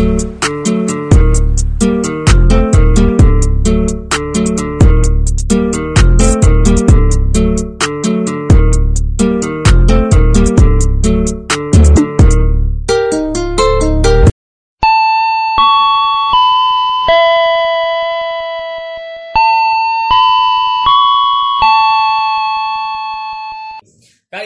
[0.00, 0.08] Kali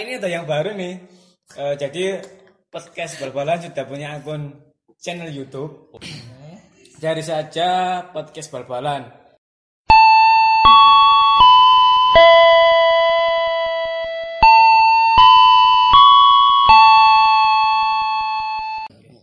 [0.03, 0.99] ini ada yang baru nih.
[1.55, 2.19] Eh, jadi
[2.67, 5.95] podcast bal-balan sudah punya akun channel YouTube.
[7.01, 9.03] Cari saja podcast bal-balan.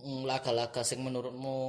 [0.05, 1.59] Mm, laga-laga sing menurutmu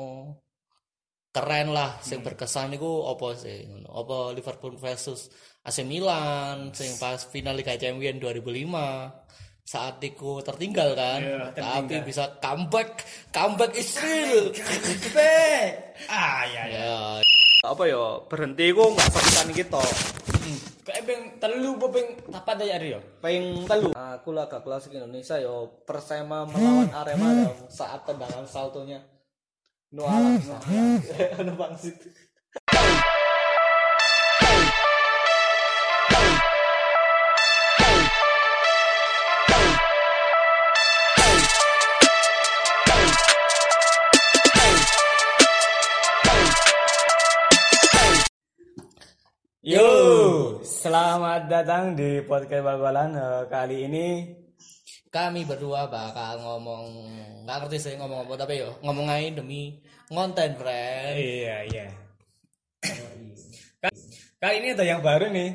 [1.32, 3.64] keren lah sing berkesan iku apa sih?
[3.88, 5.32] Apa Liverpool versus
[5.64, 11.18] AC Milan sing pas final Liga Champions 2005 saat itu tertinggal kan.
[11.22, 11.62] Iya, tapi
[11.94, 12.02] tertinggal.
[12.04, 12.90] bisa comeback
[13.30, 14.50] comeback is real
[16.10, 16.78] Ah ya ya.
[16.82, 16.98] ya.
[17.62, 19.84] Apa ya berhenti ku nggak sepisan gitu
[20.82, 22.98] Kayak ping telu apa ping apa ya Rio?
[23.22, 23.94] peng telu.
[23.94, 25.86] Aku laga klasik Indonesia yo.
[25.86, 28.98] Persema melawan Arema dong saat tendangan saltonya.
[29.94, 30.56] No alam no
[31.46, 31.96] no bangsit
[51.42, 53.18] selamat datang di podcast bal-balan.
[53.18, 54.06] Eh, kali ini
[55.10, 56.86] kami berdua bakal ngomong
[57.42, 61.86] nggak ngerti sih ngomong apa tapi yo ngomong aja demi konten friend Iya, iya.
[63.82, 63.90] Ka-
[64.38, 65.50] Kali ini ada yang baru nih.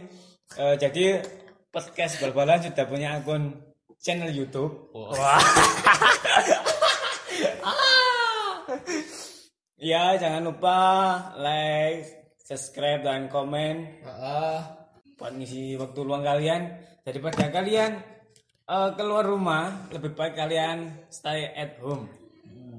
[0.59, 1.23] Eh, jadi
[1.71, 3.55] podcast bal-balan sudah punya akun
[4.03, 4.91] channel YouTube.
[4.91, 5.39] Wah.
[9.79, 10.79] Ya, jangan lupa
[11.37, 14.86] like, subscribe dan komen Ah,
[15.17, 16.77] buat ngisi waktu luang kalian.
[17.01, 17.91] Daripada kalian
[18.69, 22.07] eh, keluar rumah, lebih baik kalian stay at home.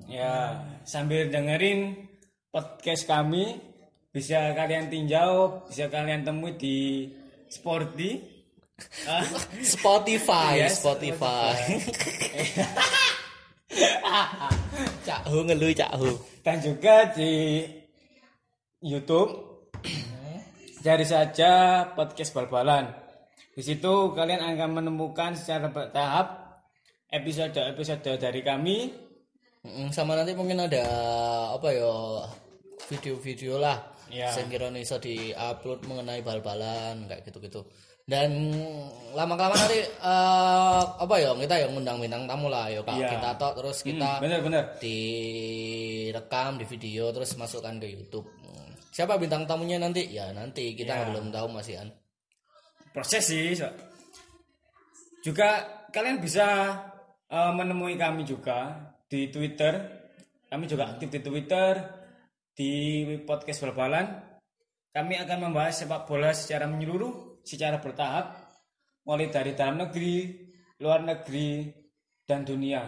[0.09, 2.09] Ya, sambil dengerin
[2.49, 3.61] podcast kami,
[4.09, 7.11] bisa kalian tinjau, bisa kalian temui di
[7.51, 8.39] Sporty.
[9.11, 9.27] Ah,
[9.75, 11.59] Spotify Yes, Spotify
[15.07, 16.15] cak hu ngeluh cak hu
[16.47, 17.67] dan juga di
[18.79, 19.58] YouTube.
[20.79, 21.51] Cari saja
[21.93, 22.87] podcast bal-balan.
[23.53, 26.55] Di situ kalian akan menemukan secara bertahap
[27.11, 28.95] episode-episode dari kami
[29.91, 30.85] sama nanti mungkin ada
[31.53, 31.93] apa ya
[32.89, 33.79] video-video lah
[34.09, 34.33] Ya.
[34.49, 37.61] kira bisa diupload mengenai bal-balan kayak gitu-gitu
[38.09, 38.33] dan
[39.13, 43.09] lama kelamaan nanti eh, apa ya kita yang ngundang bintang tamu lah ya kak Iya.
[43.13, 48.68] kita tok terus kita bener-bener direkam di video terus masukkan ke YouTube Hmm.
[48.99, 50.11] Siapa bintang tamunya nanti?
[50.11, 50.75] Ya nanti.
[50.75, 51.07] Kita Ya.
[51.15, 51.89] belum tahu masih kan
[52.99, 53.71] proses sih so.
[55.23, 55.63] juga
[55.95, 56.75] kalian bisa
[57.31, 58.75] eh, menemui kami juga
[59.07, 59.79] di Twitter.
[60.51, 61.79] Kami juga aktif di Twitter
[62.59, 62.73] di
[63.23, 64.19] podcast bal-balan.
[64.91, 68.35] Kami akan membahas sepak bola secara menyeluruh secara bertahap
[69.07, 70.49] mulai dari dalam negeri
[70.83, 71.71] luar negeri
[72.27, 72.83] dan dunia.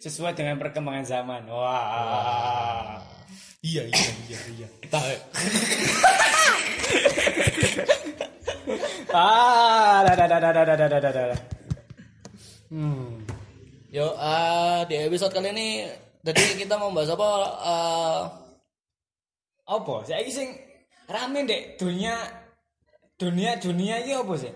[0.00, 1.42] Sesuai dengan perkembangan zaman.
[1.50, 3.11] Wah
[3.62, 4.68] iya iya iya iya.
[9.12, 11.40] Ah dah dah dah dah dah dah dah dah dah
[12.72, 13.28] hmm.
[13.92, 15.84] Yo, eh, di episode kali ini,
[16.24, 17.28] jadi kita mau bahas apa?
[17.60, 18.22] eh,
[19.68, 19.94] apa?
[20.08, 20.48] Saya sing
[21.04, 21.76] rame dek.
[21.76, 22.16] Dunia
[23.20, 24.48] dunia dunia ini apa sih?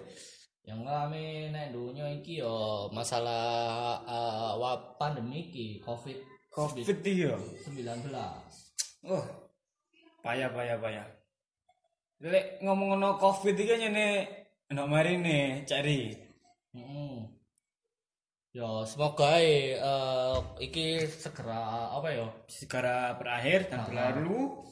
[0.65, 6.17] Yang rame nek dunia iki yo masalah eh, wab pandemi iki Covid.
[6.49, 7.37] Covid iya.
[7.69, 8.66] 19.
[9.07, 9.25] Oh
[10.23, 11.07] payah payah payah.
[12.23, 14.07] Lek ngomong no covid iki nyene
[14.73, 16.27] no mari nih cari
[16.77, 17.37] Mm-mm.
[18.57, 19.77] Yo, semoga eh,
[20.65, 22.27] iki segera apa yo?
[22.49, 24.65] segera berakhir dan berlalu.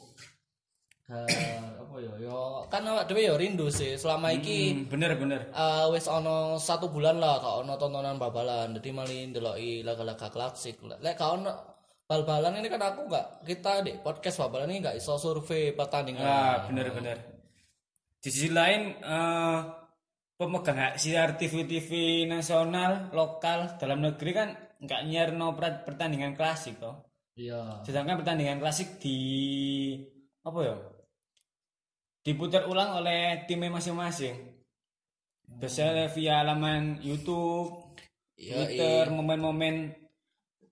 [1.05, 2.13] Eh, apa yo?
[2.17, 3.93] Yo kan awak dhewe yo rindu sih.
[3.93, 5.41] Selama iki hmm, bener bener.
[5.53, 8.73] Eh wis ono satu bulan lah gak ono tontonan bal-balan.
[8.73, 10.81] Jadi malah ndeloki laga-laga klasik.
[10.81, 11.74] Lek gak ono
[12.05, 16.21] bal-balan ini kan aku gak kita di podcast bal-balan ini gak iso survei pertandingan.
[16.21, 17.17] Ah bener bener.
[18.21, 19.59] Di sisi lain eh,
[20.37, 25.01] pemegang hak siar TV-TV nasional lokal dalam negeri kan nggak
[25.57, 27.09] per- pertandingan klasik toh.
[27.33, 27.81] Iya.
[27.81, 29.17] Sedangkan pertandingan klasik di
[30.45, 30.75] apa ya
[32.21, 34.53] diputar ulang oleh timnya masing-masing.
[35.45, 37.97] Biasanya via laman YouTube
[38.35, 39.93] Iya, Twitter momen-momen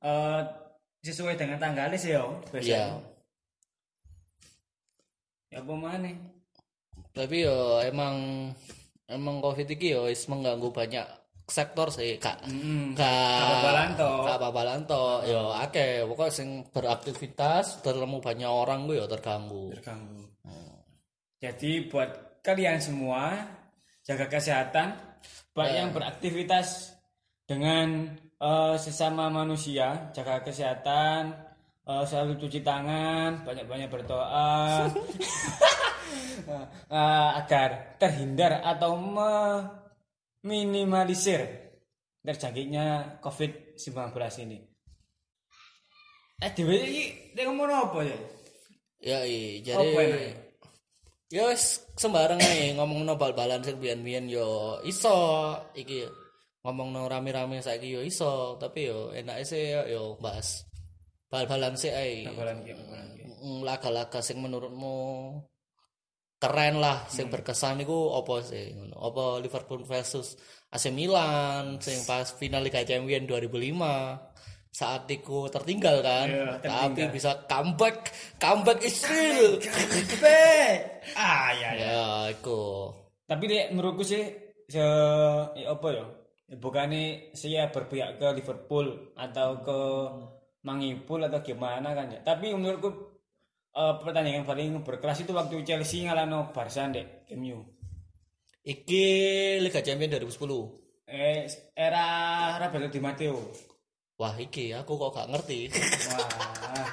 [0.02, 0.42] eh,
[1.04, 2.96] sesuai dengan tanggalnya sih yo Iya.
[5.52, 6.10] ya apa mana
[7.14, 8.50] Tapi yo emang
[9.06, 11.06] emang covid iki yo wis mengganggu banyak
[11.46, 12.42] sektor sih kak.
[12.48, 12.96] Hmm.
[12.98, 14.18] kak Kababalan toh.
[14.26, 16.08] kak babalan toh yo akeh.
[16.10, 19.76] Pokok sing beraktivitas terlalu banyak orang gue yo terganggu.
[19.78, 20.24] Terganggu.
[21.38, 23.46] Jadi buat kalian semua
[24.08, 24.96] jaga kesehatan.
[25.54, 26.98] Buat yang beraktivitas
[27.46, 28.10] dengan
[28.44, 31.32] eh, sesama manusia jaga kesehatan
[31.88, 34.92] eh, selalu cuci tangan banyak-banyak berdoa
[36.92, 39.00] eh, agar terhindar atau
[40.44, 41.72] meminimalisir
[42.24, 44.16] terjangkitnya COVID-19
[44.48, 44.60] ini.
[46.44, 47.04] Eh, dewe iki
[47.40, 48.18] nek ngomong apa ya?
[49.04, 50.32] ya iya jadi
[51.28, 55.12] ya wis sembarang ae ngomong no bal-balan sing biyen-biyen yo iso
[55.76, 56.08] iki
[56.64, 60.64] ngomong no rame-rame saiki yo iso tapi yo enak sih yo, yo bahas
[61.28, 61.92] bal-balan sih.
[63.44, 64.96] Mm, laga-laga sing menurutmu
[66.40, 70.36] keren lah sing berkesan iku apa sih ngono apa Liverpool versus
[70.72, 74.32] AC Milan sing pas final Liga Champions 2005
[74.74, 76.68] saat iku tertinggal kan Iya, tapi
[77.04, 77.12] tertinggal.
[77.12, 77.98] bisa comeback
[78.40, 79.60] comeback is real
[81.20, 81.86] ah ya ya.
[81.92, 82.92] ya iku
[83.24, 84.24] Tapi dek menurutku sih
[84.68, 84.84] se
[85.56, 86.06] ya apa ya?
[86.54, 89.80] Ya, Bukannya saya berpihak ke Liverpool atau ke
[90.62, 92.22] Mangipul atau gimana kan ya.
[92.22, 92.90] Tapi menurutku
[93.74, 97.58] eh, pertandingan paling berkelas itu waktu Chelsea ngalahno Barca dek MU.
[98.64, 99.04] iki
[99.60, 100.40] Liga Champions 2010
[101.04, 101.44] Eh
[101.76, 102.06] era
[102.56, 103.36] Roberto Di Matteo.
[104.16, 106.88] wah iki aku kok gak ngerti Wah.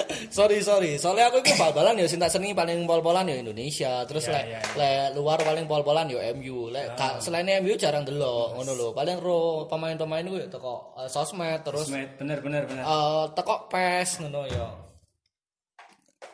[0.36, 0.96] sorry sorry.
[0.96, 4.04] Soalnya aku itu bal-balan ya cinta seni paling pol-polan ya Indonesia.
[4.04, 8.02] Terus Iya, le, iya, le luar paling pol-polan ya MU le, ka- selain MU jarang
[8.02, 8.88] delok ngono lho.
[8.90, 12.82] Paling ro pemain-pemain gue teko eh, sosmed terus Smet, bener bener bener.
[12.82, 14.66] eh teko PES ngono ya.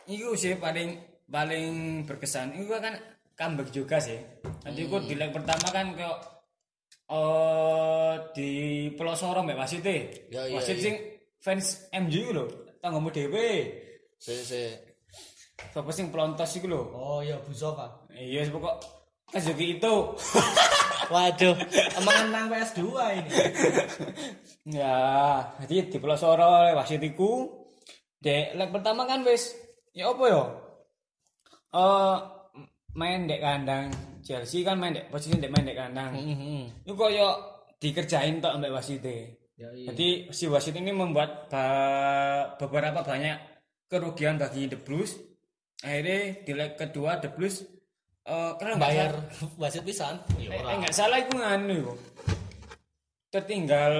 [0.05, 1.71] Iku sih paling paling
[2.03, 2.59] berkesan.
[2.59, 2.95] Iku kan
[3.33, 4.19] comeback juga sih.
[4.63, 6.17] Nanti iku di leg pertama kan kok
[7.07, 8.49] eh di
[8.95, 9.83] pelosoro mbak wasit.
[9.83, 10.95] Ya, iya, Wasit sing
[11.39, 12.45] fans MU lho,
[12.83, 13.49] tanggamu dhewe.
[14.19, 14.61] si si
[15.71, 16.81] Sapa sing pelontos iku lho.
[16.91, 18.75] oh iya Buzoka Iya pokok
[19.31, 19.95] Kazuki itu.
[21.13, 21.55] waduh
[21.99, 22.79] emang nang PS2
[23.17, 23.31] ini
[24.79, 24.95] ya,
[25.63, 27.51] jadi di pelosoro oleh wasit iku.
[28.23, 29.51] Dek leg pertama kan wis
[29.91, 30.43] ya apa ya?
[31.75, 32.15] Eh
[32.95, 33.91] main dek kandang
[34.23, 36.15] Chelsea kan main dek posisi dek main dek kandang.
[36.15, 36.87] Mhm.
[36.87, 37.35] Itu koyo
[37.83, 39.03] dikerjain tok ambek wasit
[39.63, 43.39] ya iya Jadi si wasit ini membuat ba- beberapa banyak
[43.87, 45.15] kerugian bagi The Blues.
[45.79, 47.63] Akhirnya di leg kedua The Blues
[48.23, 49.11] eh karena bayar
[49.61, 51.95] wasit pisan ya eh, ora eh, salah itu nganu.
[53.31, 53.93] Tertinggal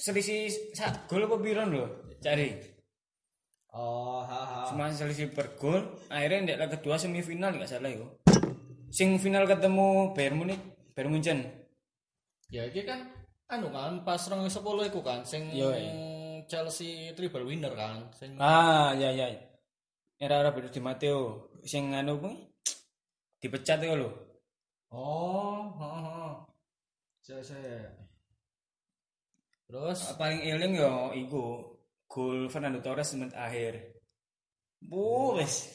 [0.00, 1.84] selisih sak gol apa biron lho
[2.20, 2.56] cari.
[3.70, 5.80] oh ha ha Cuma selisih per gol.
[6.08, 8.06] Akhirnya di leg kedua semifinal nggak salah itu.
[8.90, 10.58] Sing final ketemu Bayern Munich,
[10.96, 11.38] Bayern Munchen.
[12.50, 13.06] Ya iki kan
[13.50, 15.92] anu kan pas 2010 iku kan sing Yo, iya.
[16.46, 19.26] Chelsea triple winner kan sing Ah, ya ya.
[20.20, 22.34] Era Roberto Di Matteo sing anu kuwi
[23.40, 24.10] dipecat itu lho.
[24.92, 26.30] Oh, heeh.
[27.22, 27.78] Saya saya.
[29.70, 31.42] Terus Paling eling yo iku
[32.10, 33.78] gol Fernando Torres menit akhir.
[34.82, 35.70] Bu, wes.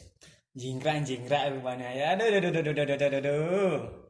[0.55, 2.05] Jingkrak jingkrak rupanya ya.
[2.15, 4.04] Aduh aduh aduh aduh aduh aduh, aduh.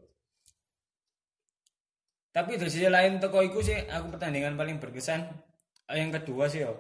[2.36, 5.24] Tapi di sisi lain toko iku sih aku pertandingan paling berkesan
[5.88, 6.76] eh, yang kedua sih yo.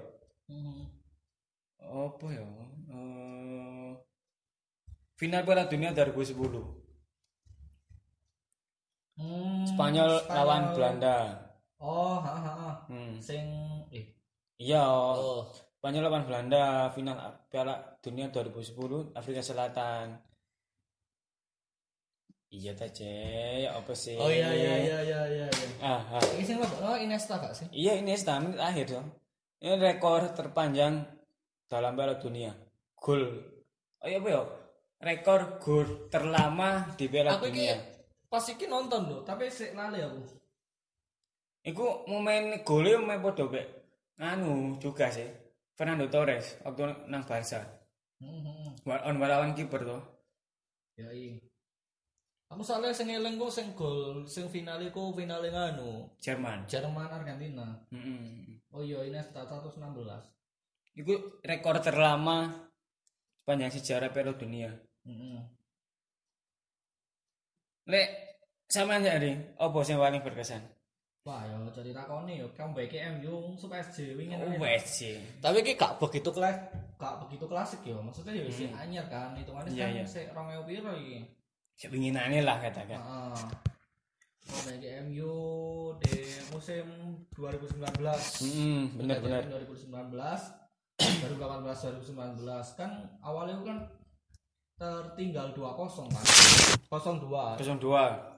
[0.51, 0.83] Mhm.
[1.79, 2.43] Apa ya?
[2.91, 3.91] Eh,
[5.15, 6.35] final Piala Dunia 2010.
[9.15, 11.39] Hmm, Spanyol lawan Belanda.
[11.79, 12.53] Oh, ha ha.
[12.59, 12.71] ha.
[12.91, 13.15] Hmm.
[13.23, 13.47] Sing
[13.95, 14.11] eh
[14.59, 15.47] Iya, oh.
[15.79, 20.19] Spanyol lawan Belanda final Piala Dunia 2010 Afrika Selatan.
[22.55, 24.15] Iya ta Cek, apa sih?
[24.15, 25.47] Oh iya iya iya iya iya.
[25.83, 26.23] Ah, ah.
[26.39, 26.67] Ini apa?
[26.87, 27.67] Oh, Iniesta gak sih?
[27.75, 29.07] Iya ini menit akhir dong.
[29.59, 31.03] Ini rekor terpanjang
[31.67, 32.55] dalam Piala Dunia.
[32.95, 33.27] Gol.
[33.99, 34.41] Oh iya apa ya?
[35.03, 37.75] Rekor gol terlama di Piala Aku iki Dunia.
[38.31, 40.23] pas iki nonton loh, tapi sik lali aku.
[41.65, 43.63] Iku momen golnya main podo be.
[44.15, 45.27] Anu juga sih.
[45.75, 47.59] Fernando Torres waktu nang Barca.
[48.23, 48.87] Mhm.
[48.87, 49.99] Wa- On lawan kiper tuh.
[50.95, 51.35] Ya iya.
[52.45, 56.69] Aku soalnya sing eling ku sing gol sing final iku finale nganu Jerman.
[56.69, 57.65] Jerman Argentina.
[57.89, 58.61] Mm-mm.
[58.69, 59.81] Oh iya Iniesta 116.
[60.95, 62.69] Iku rekor terlama
[63.41, 64.69] sepanjang sejarah Piala Dunia.
[65.09, 65.39] Heeh.
[67.89, 68.07] Lek
[68.65, 70.61] sama aja nih, apa sing paling berkesan?
[71.25, 74.53] Wah, ya jadi takoni ya comeback MU musuh PSG wingi Oh,
[74.85, 75.17] sih.
[75.41, 76.53] Tapi ki gak begitu Klas
[77.01, 77.97] gak begitu klasik ya.
[77.97, 80.05] Maksudnya ya sih anyar kan hitungannya Iya, kan iya.
[80.05, 81.25] sik 2000 piro iki.
[81.75, 82.99] Sepinginane lah katakan.
[82.99, 83.39] Heeh.
[84.45, 85.33] Comeback MU
[85.99, 86.15] di
[86.53, 86.85] musim
[87.33, 88.45] 2019.
[88.45, 89.41] Hmm, benar-benar.
[89.49, 90.65] 2019
[90.95, 93.77] 2018 2019 kan awalnya kan
[94.79, 96.23] tertinggal 2-0 kan
[96.87, 98.35] 0-2 02.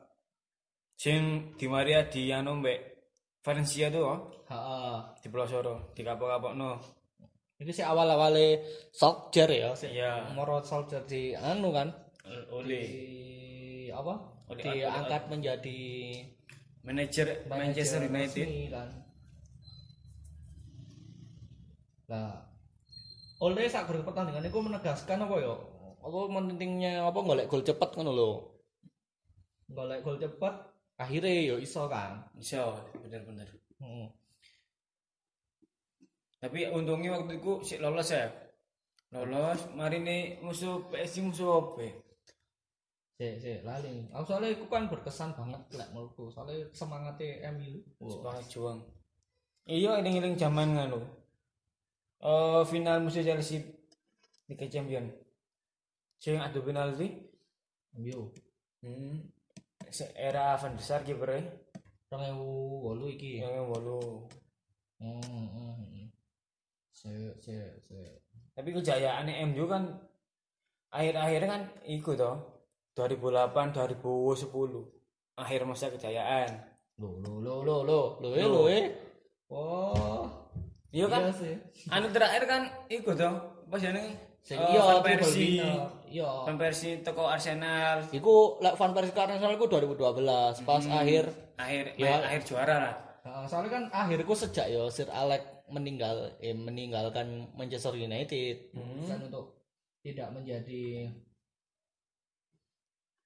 [0.98, 2.98] Sing Di Maria di anu mbek
[3.46, 4.20] Valencia tuh oh,
[4.52, 6.72] heeh di pelosoro, di kapok-kapokno.
[7.64, 8.60] Ini sih awal-awalnya
[8.92, 9.96] Solskjaer ya, sih.
[9.96, 10.36] Iya.
[10.36, 11.88] Moro Solskjaer di anu kan,
[12.52, 13.17] Oleh di
[13.98, 14.14] apa
[14.54, 15.82] Oleh diangkat menjadi
[16.86, 18.46] manajer Manchester United.
[18.46, 18.90] resmi kan
[22.08, 22.32] nah
[23.44, 25.54] oleh saat pertandingan itu menegaskan apa ya
[26.00, 28.32] apa pentingnya apa golek gol cepet ngono lho.
[29.68, 30.54] golek gol cepet
[30.98, 33.46] akhirnya yo iso kan Iso, bener-bener.
[33.84, 34.08] hmm.
[36.38, 38.30] Tapi untungnya waktu itu si lolos ya.
[39.10, 42.07] Lolos, mari nih musuh PSG musuh apa?
[43.18, 47.82] Si si lali aku soalnya itu kan berkesan banget lah menurutku soalnya semangatnya MU.
[48.06, 48.80] Semangat juang.
[49.68, 51.02] Iya, eling-eling zaman ngono.
[52.22, 53.60] Eh final musuh Chelsea
[54.48, 55.10] Liga Champion.
[56.22, 57.10] Sing adu penalti.
[57.98, 58.30] MU
[58.86, 59.26] Hmm.
[59.90, 61.34] Se- Era Van der Sar kiper
[62.14, 64.30] ewu wolu iki yang walu.
[65.02, 66.08] hmm, hmm, hmm.
[66.94, 67.10] si
[67.42, 67.98] si si
[68.54, 69.84] Tapi kejayaan MU kan
[70.94, 72.57] akhir-akhir kan ikut toh.
[72.98, 74.50] 2008 2010
[75.38, 76.50] akhir masa kejayaan.
[76.98, 78.86] lo lo lo lo lo Lho eh lho eh.
[79.54, 80.26] oh
[80.90, 81.30] Iya kan?
[81.30, 81.56] iya sih
[81.88, 83.14] Anu terakhir kan ikut.
[83.70, 85.60] Pas jenenge Sing eh, iya Van itu Persie.
[85.60, 85.76] Balbina.
[86.08, 86.30] Iya.
[86.48, 87.98] Van Persie teko Arsenal.
[88.10, 91.24] Iku lek Van Persie ke Arsenal iku 2012 pas akhir
[91.58, 92.18] Akhir Ya.
[92.24, 92.96] akhir juara lah.
[93.46, 98.72] Soalnya kan akhirku sejak ya Sir Alex meninggal eh, meninggalkan Manchester United.
[99.06, 99.60] kan untuk
[100.00, 101.12] tidak menjadi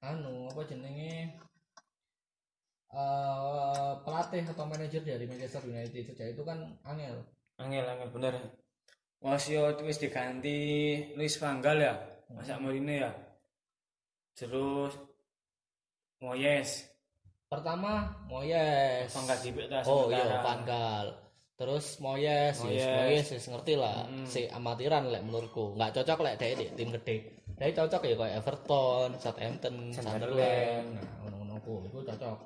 [0.01, 1.38] anu apa jenenge
[2.91, 7.24] eh pelatih atau manajer dari Manchester United sejak itu kan angel.
[7.62, 8.34] Angel angel bener.
[9.22, 10.60] Wasio itu wis diganti
[11.13, 11.93] Luis Van Gaal ya.
[12.34, 13.12] Masa Mourinho ya.
[14.36, 14.98] Terus
[16.20, 16.89] Moyes.
[17.48, 19.13] Pertama Moyes.
[19.13, 21.08] Van Gaal Oh iya Van Gaal.
[21.62, 22.89] Terus Moyes, yes, Moyes.
[22.89, 24.10] Moyes wis ngerti lah.
[24.25, 25.77] Si amatiran lek menurutku.
[25.77, 27.41] Nggak cocok lek dia di tim gede.
[27.62, 30.98] Dia cocok ya kayak Everton, Southampton, Sunderland.
[30.98, 32.38] Nah, ngono-ngono itu cocok.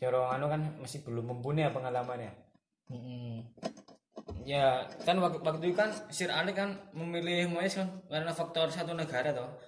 [0.00, 2.32] Jero anu kan masih belum mumpuni ya pengalamannya.
[2.88, 3.44] Heeh.
[4.48, 8.96] Ya, kan waktu, waktu itu kan Sir Alex kan memilih Moyes kan karena faktor satu
[8.96, 9.60] negara toh.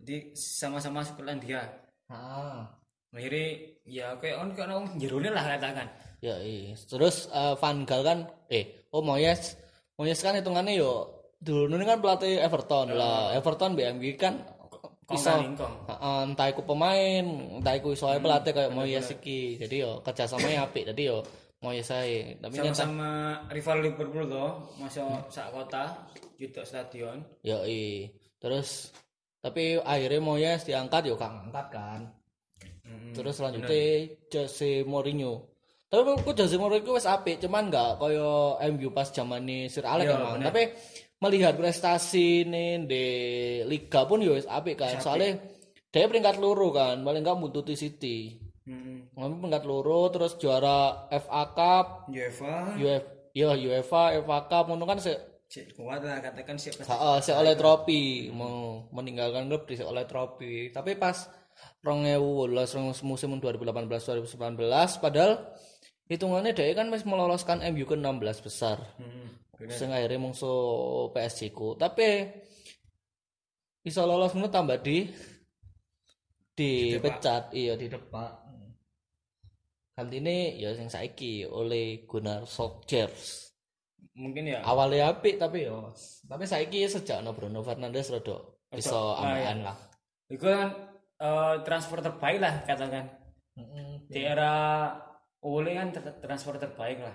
[0.00, 1.68] Jadi sama-sama Skotlandia.
[2.08, 2.56] Heeh.
[3.12, 3.46] Akhirnya
[3.84, 5.88] ya kayak on kayak orang jerone lah katakan.
[6.24, 6.72] Ya iya.
[6.80, 8.18] Terus eh, Van Gaal kan
[8.48, 9.60] eh oh Moyes
[10.00, 13.32] Moyes kan hitungannya yo dulu ini kan pelatih Everton lah.
[13.32, 14.40] Everton BMW kan
[15.06, 15.54] bisa kan
[16.26, 17.22] entah iku pemain,
[17.62, 19.54] entah iku iso ae pelatih kayak Moyes iki.
[19.56, 20.88] Jadi yo kerjasamanya apik.
[20.90, 21.22] Jadi yo
[21.62, 22.34] Moyes ae.
[22.36, 23.10] Tapi nyata Sama-sama
[23.48, 27.22] rival Liverpool toh, masuk sak kota, juta stadion.
[27.40, 28.10] yo iya.
[28.36, 28.90] Terus
[29.38, 32.00] tapi akhirnya Moyes diangkat yo gak Angkat kan.
[33.14, 35.48] Terus selanjutnya Jose Mourinho.
[35.86, 40.18] Tapi menurutku Jose Mourinho wis apik, cuman nggak koyo MU pas zamane Sir Alex Iya,
[40.18, 40.32] emang.
[40.36, 40.46] bener.
[40.50, 40.62] Tapi
[41.26, 43.04] melihat prestasi nih di
[43.66, 45.02] liga pun yo wis apik kan.
[45.02, 45.42] Soalnya
[45.90, 48.38] dia peringkat loro kan, paling nggak buntuti City.
[48.66, 49.10] Hmm.
[49.14, 53.04] Peringkat loro terus juara FA Cup, UEFA UF,
[53.34, 55.36] ya UEFA, FA Cup ngono kan se
[55.78, 60.74] kuat lah katakan siapa Heeh, saya oleh trofi mau meninggalkan klub di oleh trofi.
[60.74, 61.30] Tapi pas
[61.86, 63.86] 2018 musim 2018
[64.26, 64.58] 2019
[64.98, 65.32] padahal
[66.10, 68.78] hitungannya dia kan masih meloloskan MU ke 16 besar.
[68.98, 69.15] hmm.
[69.72, 71.72] Sing akhirnya musuh PSG ku.
[71.80, 72.28] Tapi
[73.80, 75.08] bisa lolos ngono tambah di
[76.56, 78.44] dipecat iya di depan.
[79.96, 83.08] Ini ya sing saiki oleh Gunnar Solskjaer.
[84.16, 85.92] mungkin ya awalnya apik tapi yo
[86.24, 89.76] tapi saiki sejak no Bruno Fernandes rada iso ah, ambekan lah
[90.32, 90.72] itu kan
[91.20, 93.12] eh, transfer terbaik lah katakan
[93.60, 94.08] Heeh.
[94.08, 94.52] di era
[95.44, 95.92] Ole kan
[96.24, 97.12] transfer terbaik lah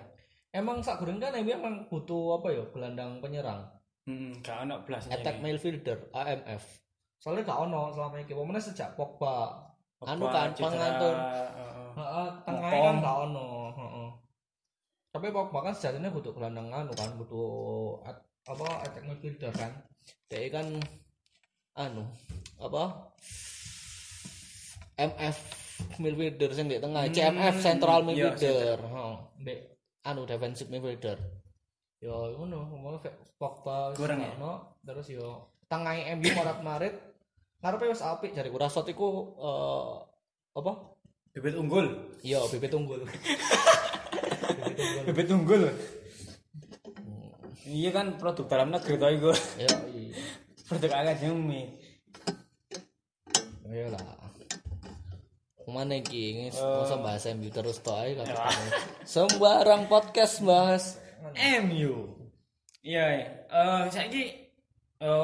[0.52, 3.64] Emang sak goreng kan MU emang butuh apa ya gelandang penyerang.
[4.04, 6.64] hmm, gak ono belas attack midfielder AMF
[7.16, 8.28] Soalnya gak ono selama ini.
[8.28, 9.62] Pokoknya sejak Pogba.
[10.02, 11.14] anu kan, pengatur.
[11.94, 12.84] Heeh, tengahnya Ngopong.
[12.84, 13.48] kan gak ono.
[13.78, 14.10] Heeh.
[15.12, 17.50] Tapi Pogba kan sejatinya butuh gelandang anu kan, butuh
[18.04, 19.70] at- apa attack midfielder kan.
[20.28, 20.66] dia kan
[21.78, 22.02] anu
[22.58, 23.14] apa
[24.98, 25.38] MF
[26.02, 29.60] midfielder sing di tengah CMF central iya, midfielder heeh mbek
[30.06, 31.18] anu defensive midfielder
[32.02, 32.98] yo ngono ngomong
[33.38, 34.34] Pogba Kurang ya?
[34.38, 36.96] ono, terus yo tengah MU marat marit
[37.62, 39.94] ngarepe wis apik jare Rashford iku eh,
[40.58, 40.74] apa?
[41.32, 41.88] Bibit unggul.
[42.26, 43.02] Iya bibit unggul.
[45.08, 45.64] Bibit unggul.
[47.66, 49.10] Iya kan produk dalam negeri tau
[49.62, 50.18] ya iya.
[50.68, 51.80] Produk akademi.
[53.70, 54.31] Iya lah
[55.72, 58.28] Mana iki ini masa bahas MU terus toh ae kan.
[59.04, 61.00] Sembarang podcast bahas.
[61.62, 62.12] MU
[62.82, 63.28] iya iya.
[63.48, 64.24] eh saiki
[64.98, 65.24] eh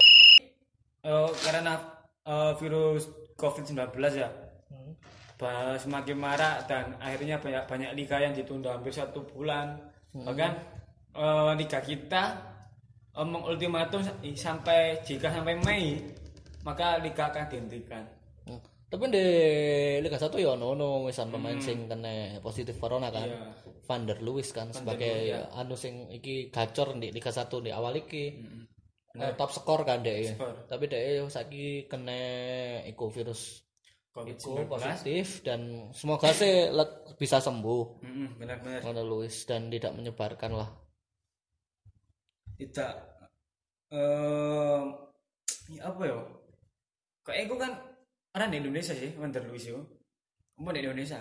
[1.04, 1.74] eh, karena
[2.24, 3.82] eh, virus COVID-19
[4.14, 4.30] ya
[5.38, 9.74] bah- semakin marak dan akhirnya banyak banyak liga yang ditunda hampir satu bulan
[10.14, 10.54] bahkan
[11.14, 12.24] eh, liga kita
[13.12, 15.98] eh, mengultimatum sa- sampai jika sampai Mei
[16.62, 18.17] maka liga akan dihentikan Hmm.
[18.88, 19.26] Tapi di
[20.00, 23.28] Liga 1 ya ono misalnya pemain sing kena positif corona kan.
[23.28, 23.52] Iya.
[23.84, 28.26] Van der Luis kan sebagai anu sing iki gacor di Liga 1 di awal iki.
[29.18, 30.00] Eh, top skor kan.
[30.04, 30.72] Skor.
[30.72, 32.20] Tapi dek saiki kena
[32.88, 33.68] iku virus
[34.26, 36.74] iku COVID-19 positif dan semoga sih
[37.22, 38.02] bisa sembuh
[38.42, 40.70] benar-benar Van der Luis dan tidak menyebarkan lah.
[42.58, 42.90] tidak
[43.94, 44.82] eh
[45.70, 46.18] ya apa ya
[47.22, 47.72] kayak aku kan
[48.38, 49.82] orang di Indonesia sih Wander Luis itu
[50.62, 51.20] mau di Indonesia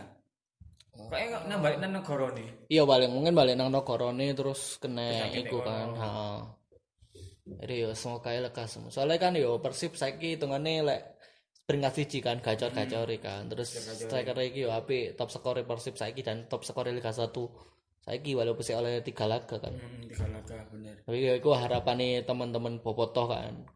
[0.96, 5.60] kayak nggak nambah nang negara nih Iya balik mungkin balik nang Nokorone terus kena iku
[5.60, 5.92] kan.
[5.92, 6.38] Heeh.
[7.46, 8.90] Jadi yo semoga ae lekas semua.
[8.90, 11.20] Soalnya kan yo Persib saiki hitungane lek
[11.68, 13.46] peringkat siji kan gacor-gacor kan.
[13.46, 17.28] Terus striker iki yo apik top skor Persib saiki dan top skor Liga 1
[18.06, 19.74] saiki walaupun sih oleh tiga laga kan.
[19.74, 23.66] hmm, tiga laga bener Tapi ya iku harapane teman-teman bobotoh kan.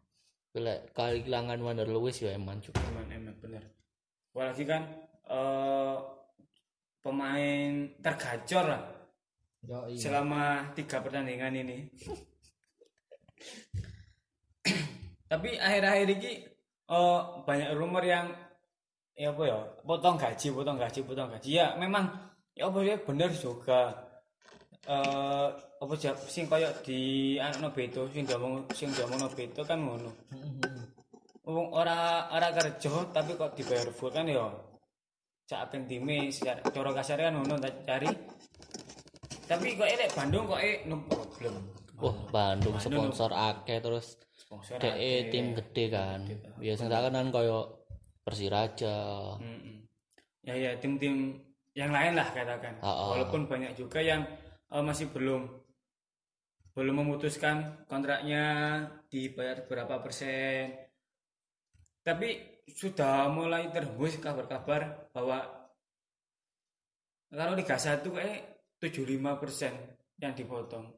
[0.51, 2.83] Lek kehilangan Wander Lewis yo eman juga.
[2.91, 3.63] eman eman bener.
[4.35, 4.83] Apalagi kan
[5.31, 5.97] eh
[6.99, 7.71] pemain
[8.03, 8.83] tergacor lah.
[9.63, 9.95] Yo iya.
[9.95, 11.87] selama tiga pertandingan ini.
[15.31, 16.31] Tapi akhir-akhir ini
[16.91, 18.27] eh, banyak rumor yang
[19.15, 21.49] ya apa ya potong gaji potong gaji potong gaji.
[21.63, 22.11] Ya memang
[22.51, 24.10] ya apa ya bener juga
[24.81, 25.47] eh
[25.81, 30.09] apa sih sing koyo di anak Beto sing diomong sing diomong Beto kan ngono.
[31.45, 34.49] Wong ora ora kerja tapi kok dibayar full kan ya.
[35.45, 38.09] Cak apen time secara cara kasar kan ngono tak cari.
[39.45, 41.55] Tapi kok elek Bandung kok eh no problem.
[42.01, 44.17] Wah, Bandung sponsor akeh terus.
[44.33, 46.25] sponsor DE tim gede kan.
[46.57, 47.81] Biasanya kan kan koyo
[48.21, 48.97] Persiraja.
[50.45, 51.37] Ya ya tim-tim
[51.73, 52.77] yang lain lah katakan.
[52.81, 53.07] Ah, ah.
[53.13, 54.21] walaupun banyak juga yang
[54.71, 55.47] eh, masih belum.
[56.71, 58.43] Belum memutuskan kontraknya
[59.11, 60.71] dibayar berapa persen.
[62.01, 65.43] Tapi sudah mulai terhembus kabar-kabar bahwa
[67.31, 68.39] kalau Liga 1 kayak
[68.79, 69.73] 75 persen
[70.19, 70.89] yang dipotong.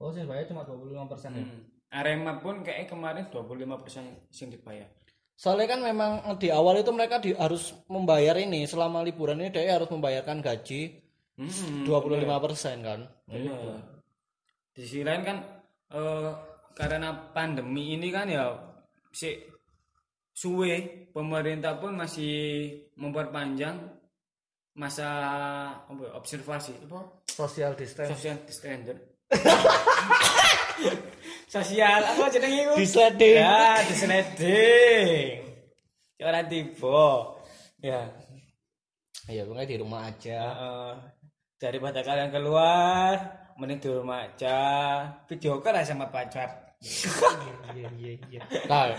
[0.00, 1.44] Oh, sih bayar cuma 25% persen ya.
[1.44, 1.62] Hmm.
[1.90, 4.88] Arema pun kayak kemarin 25 persen yang dibayar.
[5.36, 9.76] Soalnya kan memang di awal itu mereka di- harus membayar ini selama liburan ini dia
[9.76, 10.99] harus membayarkan gaji
[11.40, 13.00] Hmm, 25% kan.
[13.24, 13.80] Benar.
[14.76, 15.40] Di sisi lain kan
[15.88, 16.28] eh,
[16.76, 18.52] karena pandemi ini kan ya
[19.08, 19.40] si
[20.30, 23.80] suwe pemerintah pun masih memperpanjang
[24.76, 25.08] masa
[25.82, 28.08] apa ya, observasi apa Social distance.
[28.14, 29.00] social standard
[31.50, 33.34] sosial apa jenenge iku Disleding.
[33.36, 35.34] ya disleding
[36.20, 37.08] ora tiba
[37.80, 38.00] ya
[39.28, 40.38] Ya pokoknya di rumah aja.
[40.42, 40.94] Eh,
[41.60, 43.14] daripada kalian keluar
[43.60, 44.58] mending di rumah aja.
[45.28, 48.42] Video call aja sama pacar Iya iya iya.
[48.64, 48.96] Nah,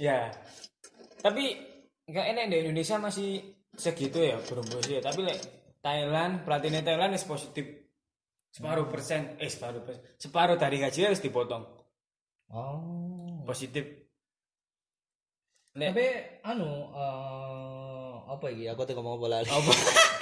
[0.00, 0.32] ya.
[1.20, 1.44] Tapi
[2.08, 3.30] nggak enak di Indonesia masih
[3.76, 5.44] segitu ya berumur ya tapi like,
[5.84, 7.68] Thailand pelatihnya Thailand is positif.
[8.48, 10.00] Separuh persen eh separuh persen.
[10.16, 11.64] Separuh dari gaji harus dipotong.
[12.48, 13.44] Oh.
[13.44, 13.84] positif.
[15.76, 16.06] Lek, tapi
[16.48, 18.72] anu eh, apa iki?
[18.72, 19.44] Aku tuh ngomong bola.
[19.44, 19.72] Apa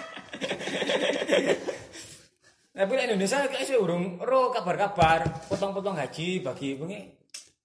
[2.70, 7.00] tapi di Indonesia kayak sih urung ro kabar-kabar potong-potong gaji bagi bengi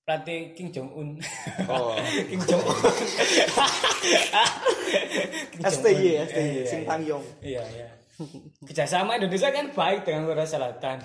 [0.02, 1.10] pelatih King Jong Un
[1.68, 1.92] Oh.
[2.30, 2.76] King Jong Un
[5.52, 5.70] King Jong Un.
[5.70, 6.88] STY, STY, Iya, Sing iya.
[6.88, 7.24] Tangyong.
[7.40, 7.88] Iya, iya.
[8.62, 10.98] Kerjasama Indonesia kan baik dengan Korea Selatan.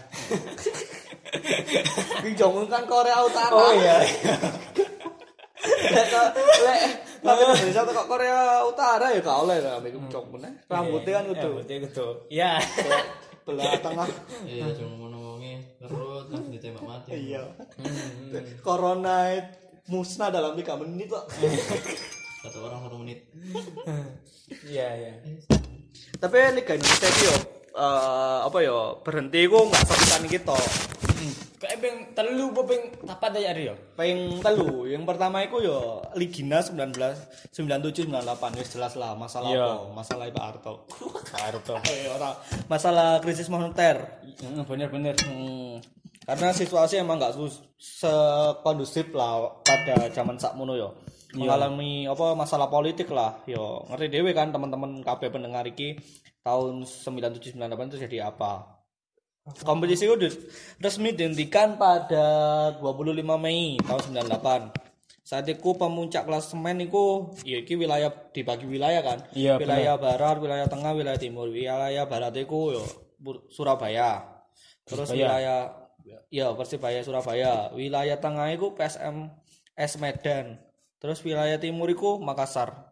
[2.18, 3.52] Kim Jong Un kan Korea Utara.
[3.52, 3.96] Oh iya.
[5.66, 6.32] Lek kok-
[6.62, 6.80] lek
[7.26, 10.46] tapi Indonesia kok Korea Utara ya gak oleh lah Kim Jong Un.
[10.46, 10.52] eh.
[10.70, 12.08] Rambutnya kan kudu Rambutnya kudu.
[12.30, 12.50] Iya.
[13.46, 14.08] belah tengah.
[14.42, 17.10] Iya, cuma ngomongnya perut langsung ditembak mati.
[17.14, 17.42] Iya.
[18.62, 19.30] Corona
[19.86, 21.26] musnah dalam tiga menit kok.
[22.42, 23.26] satu orang satu menit
[24.66, 25.12] Iya, iya.
[26.16, 27.36] Tapi Liga Indonesia iki yo
[27.76, 30.58] eh, apa yo berhenti ku enggak sepisan kita.
[31.56, 33.74] Kayak telu apa ping papat aja ya?
[33.96, 36.92] Peng telu, yang pertama itu yo Ligina 19
[37.48, 39.64] 97 98 wis jelas lah masalah Iya.
[39.64, 39.88] apa?
[39.90, 40.74] Masalah Pak Harto.
[41.40, 41.74] Harto.
[41.88, 42.36] Eh, ora.
[42.66, 44.04] Masalah krisis moneter.
[44.20, 45.16] Heeh, bener-bener.
[45.24, 45.80] Hmm,
[46.22, 50.92] karena situasi emang sus- sekondusif lah pada zaman sakmono yo.
[51.32, 53.80] Mengalami apa masalah politik lah yo.
[53.88, 55.96] Ngerti dewe kan teman-teman KB pendengar iki
[56.40, 58.75] tahun 97 98 itu jadi apa?
[59.46, 60.18] Kompetisi itu
[60.82, 62.26] resmi dihentikan pada
[62.82, 64.74] 25 Mei tahun 98.
[65.26, 69.18] Saat itu pemuncak klasemen itu ya iki wilayah dibagi wilayah kan.
[69.34, 71.50] Iya, wilayah barat, wilayah tengah, wilayah timur.
[71.50, 72.82] Wilayah barat itu yo
[73.18, 74.22] Bur- Surabaya.
[74.86, 75.18] Terus Persibaya.
[75.18, 75.58] wilayah
[76.30, 77.74] ya Persibaya Surabaya.
[77.74, 79.30] Wilayah tengah itu PSM
[79.74, 80.62] S Medan.
[81.02, 82.85] Terus wilayah timur itu Makassar.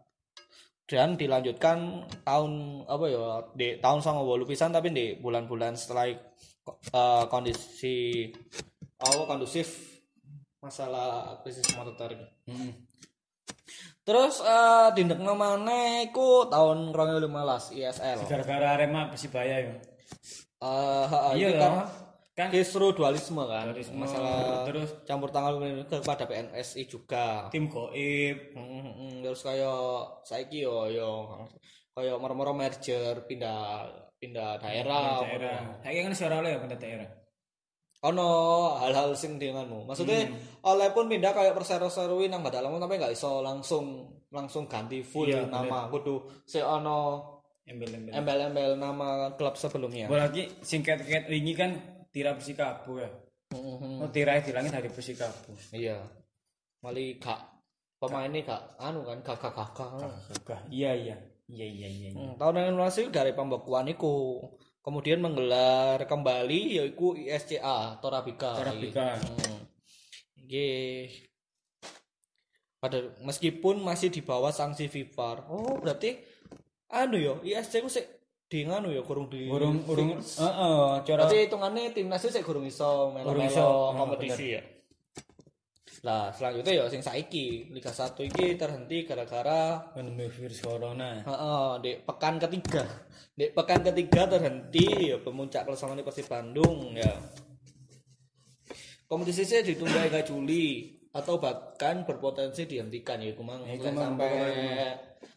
[0.85, 3.25] Dan dilanjutkan tahun apa ya
[3.57, 8.29] di tahun sama pisan tapi di bulan-bulan setelah eh, kondisi
[9.01, 9.68] apa kondusif
[10.61, 12.29] masalah krisis moneter ini.
[12.53, 12.73] Heeh.
[14.05, 18.18] Terus eh dindekno maneh iku tahun 2015 ISL.
[18.29, 19.75] Gara-gara Arema Persibaya ya.
[20.61, 22.04] Heeh, Iya kan
[22.35, 23.70] Kan kisru dualisme kan.
[23.70, 25.55] Dualisme, Masalah terus campur tangan
[25.87, 27.47] kepada PNSI juga.
[27.55, 28.59] tim goib.
[29.23, 29.81] Terus kayak
[30.27, 31.11] saiki yo yo
[31.94, 33.87] kayak moro-moro merger pindah
[34.18, 35.23] pindah daerah.
[35.23, 35.79] daerah.
[35.79, 37.09] Saya kan suara oleh ya pindah daerah.
[38.05, 38.29] Ono
[38.83, 39.87] hal-hal sing denganmu.
[39.87, 40.29] Maksudnya
[40.61, 45.47] oleh pun pindah kayak persero-serui nang Badalamu tapi nggak iso langsung langsung ganti full Iya,
[45.47, 45.87] nama.
[45.87, 47.31] Kudu se ono
[47.64, 48.12] Embel-embel.
[48.12, 50.05] embel-embel nama klub sebelumnya.
[50.05, 53.11] Apalagi singkat-singkat ini kan Tira Persikabo ya.
[53.50, 54.07] Mhm.
[54.07, 55.50] Oh, Tira di langit dari Persikabo.
[55.74, 55.98] Iya.
[56.87, 57.42] Mali gak
[57.98, 59.42] pemainnya gak anu kan gak.
[59.42, 59.66] gak.
[59.74, 60.61] Gagah.
[60.70, 61.16] Iya, iya.
[61.44, 62.09] Iya, iya, iya.
[62.14, 64.40] Hmm, tahun 2015 dari pembekuan iku
[64.81, 68.55] kemudian menggelar kembali yaitu ISCA Torabika.
[68.62, 69.18] Torabika.
[69.18, 69.66] Hmm.
[70.38, 70.68] Iki
[72.79, 75.50] pada meskipun masih di bawah sanksi FIFA.
[75.50, 76.20] Oh, berarti
[76.92, 78.13] anu yo ISC ku sik
[78.55, 83.11] di nganu yo kurung di Urung urung heeh, cara Berarti hitungannya timnas sik kurung iso
[83.11, 83.67] Kurung melo-melo iso,
[83.99, 84.62] kompetisi ya.
[86.07, 91.25] Lah, selanjutnya ya sing saiki Liga 1 iki terhenti gara-gara pandemi virus corona.
[91.25, 92.85] Heeh, di pekan ketiga.
[93.33, 97.09] Di pekan ketiga terhenti ya pemuncak klasemen Persib Bandung ya.
[99.09, 104.33] Kompetisi saya ditunda hingga Juli atau bahkan berpotensi dihentikan ya kumang Ya, sampai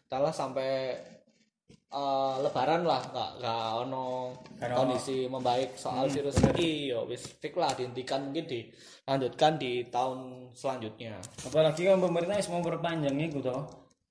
[0.04, 1.00] talah sampai
[1.88, 7.52] eh, lebaran lah nggak nggak ono Karena kondisi membaik soal virus ini ya wis fix
[7.56, 13.64] lah dihentikan mungkin dilanjutkan di tahun selanjutnya Apalagi kan pemerintah mau memperpanjang itu toh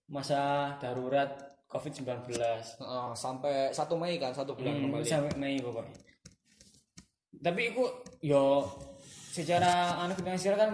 [0.07, 2.31] masa darurat COVID-19.
[2.39, 5.99] Heeh, sampai satu Mei kan satu bulan Hmm, kembali sampai Mei pokoknya.
[7.43, 7.83] Tapi itu
[8.23, 8.63] yo
[9.35, 10.71] secara anu finansial kan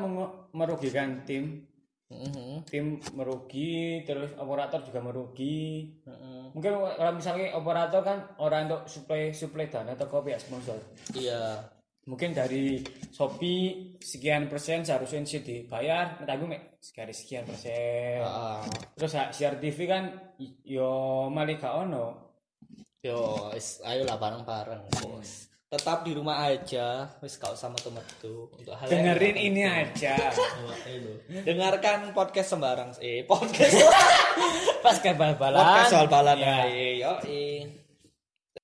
[0.53, 1.65] merugikan tim,
[2.13, 2.69] Mhm.
[2.69, 5.97] tim merugi, terus operator juga merugi.
[6.05, 6.32] Heeh.
[6.53, 10.77] Mungkin kalau misalnya operator kan orang untuk suplai suplai dana atau pihak sponsor.
[11.17, 11.65] Iya.
[12.03, 12.83] Mungkin dari
[13.15, 18.19] Shopee sekian persen seharusnya sih dibayar, tapi mek sekian sekian persen.
[18.19, 18.61] Heeh.
[18.99, 20.35] Terus siar TV kan
[20.67, 22.05] yo malah gak ono.
[23.03, 25.51] Yo, wis, ayolah bareng-bareng, bos.
[25.73, 28.45] Tetap di rumah aja, wis gak usah metu-metu.
[28.53, 30.13] Untuk hal yang- Dengerin ini aja.
[31.41, 32.93] Dengarkan podcast sembarang.
[33.01, 33.81] Eh, podcast.
[34.85, 35.57] Pas ke bal-balan.
[35.57, 36.69] podcast soal balan Ya.
[36.93, 37.13] Yo,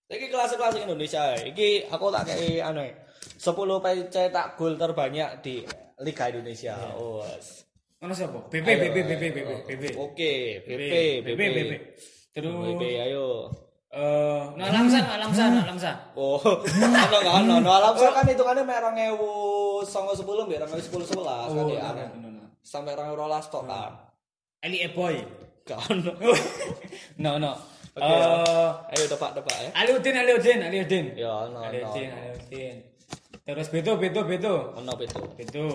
[0.09, 1.33] Iki kelas-kelas Indonesia.
[1.33, 2.93] Iki aku tak kayak anu ya,
[3.41, 5.65] 10 pencetak gol terbanyak di
[6.05, 6.77] Liga Indonesia.
[6.93, 7.25] Oh.
[8.05, 8.53] Ono siapa?
[8.53, 9.57] BB BB BB ayo.
[9.65, 9.83] BB.
[9.97, 10.91] Oke, BP,
[11.25, 11.57] BB BP.
[11.57, 11.71] BB.
[12.37, 13.49] Terus BP, ayo.
[13.89, 15.95] Eh no Lamsan, no Lamsan, no Lamsan.
[16.13, 17.55] Oh, ono enggak ono.
[17.57, 22.07] No alam saya kan hitungannya mek 2009 mbek 2010 11 kan ya.
[22.61, 23.91] Sampai 2012 tok kan.
[24.61, 25.17] Ali Eboy.
[25.89, 26.11] Ono.
[27.17, 27.53] No no.
[27.97, 29.69] Oke, Eh Ayo tebak-tebak ya.
[29.73, 31.05] Aliudin Aliudin Aliudin.
[31.17, 31.65] Ya ono.
[31.65, 32.75] Aliudin Aliudin.
[33.41, 34.77] Terus Beto Beto Beto.
[34.77, 35.25] Ono betul.
[35.33, 35.65] Beto.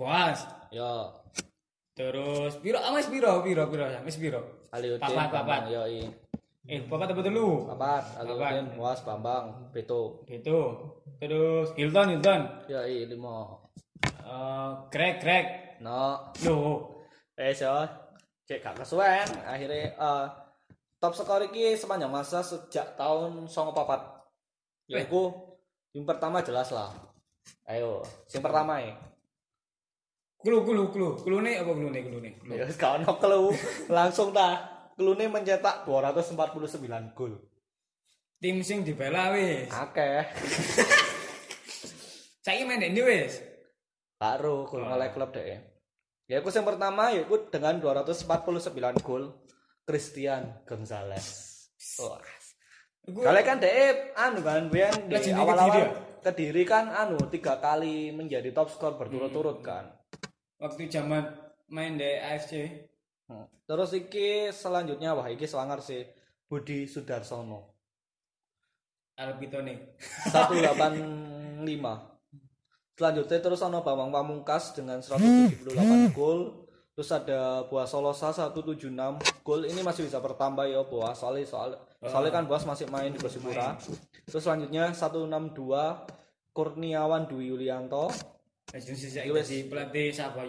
[0.00, 0.48] Boas.
[0.72, 1.12] Ya.
[1.94, 4.66] Terus Biro, ah mas Biro, Biro, Biro, mas Biro.
[4.72, 5.04] Aliudin.
[5.04, 5.62] Papat, papat.
[5.68, 6.23] Yo i.
[6.64, 7.68] Eh, papat apa dulu?
[7.68, 8.72] Papat, Papat.
[8.80, 10.24] Was, Bambang, Beto.
[10.24, 10.80] Beto.
[11.20, 12.40] Terus Hilton, Hilton.
[12.72, 13.68] Ya i limo.
[14.00, 15.76] Eh, Greg, Greg.
[15.84, 16.32] No.
[16.48, 17.04] Loh,
[17.36, 17.68] Eh so.
[18.48, 19.28] Cek gak kesuwen.
[19.44, 20.26] Akhirnya eh,
[20.96, 24.88] top skor iki sepanjang masa sejak tahun 94.
[24.88, 25.32] Yaiku
[25.92, 26.88] yang pertama jelas lah.
[27.68, 28.00] Ayo,
[28.32, 28.96] yang pertama ya.
[30.40, 31.16] Klu klu klu.
[31.20, 32.30] Klune apa klune klune?
[32.40, 32.52] Klu.
[32.56, 33.52] Ya wis gak ono clue.
[33.92, 34.73] Langsung dah.
[34.94, 37.34] Klune mencetak 249 gol.
[38.38, 39.66] Tim sing dibela wis.
[39.74, 40.22] Akeh.
[42.44, 43.42] Saiki main ndi wis?
[44.20, 45.58] Baru gol ngelek klub deh.
[46.24, 49.34] Ya aku yang pertama ya aku dengan 249 gol
[49.84, 51.26] Christian Gonzalez.
[52.00, 52.22] Wah.
[53.04, 53.76] Iku Kalian kan deh
[54.16, 55.84] anu kan Bian di awal-awal Kediri
[56.24, 59.92] Kediri kan anu tiga kali menjadi top skor berturut-turut kan.
[60.56, 61.28] waktu zaman
[61.68, 62.52] main di AFC.
[63.28, 63.48] Hmm.
[63.64, 66.04] Terus iki selanjutnya wah iki selangar sih
[66.44, 67.74] Budi Sudarsono
[69.14, 69.94] Albitone.
[70.26, 71.54] 185.
[72.94, 76.66] Selanjutnya terus ono Bambang Pamungkas dengan 178 gol.
[76.94, 78.90] Terus ada Boas Solosa 176
[79.42, 79.66] gol.
[79.66, 83.78] Ini masih bisa bertambah ya Boas soalnya soal soalnya kan Boas masih main di Persipura.
[84.26, 85.54] Terus selanjutnya 162
[86.54, 88.10] Kurniawan Dwi Yulianto.
[88.74, 89.46] Wis.
[89.46, 90.42] di pelatih siapa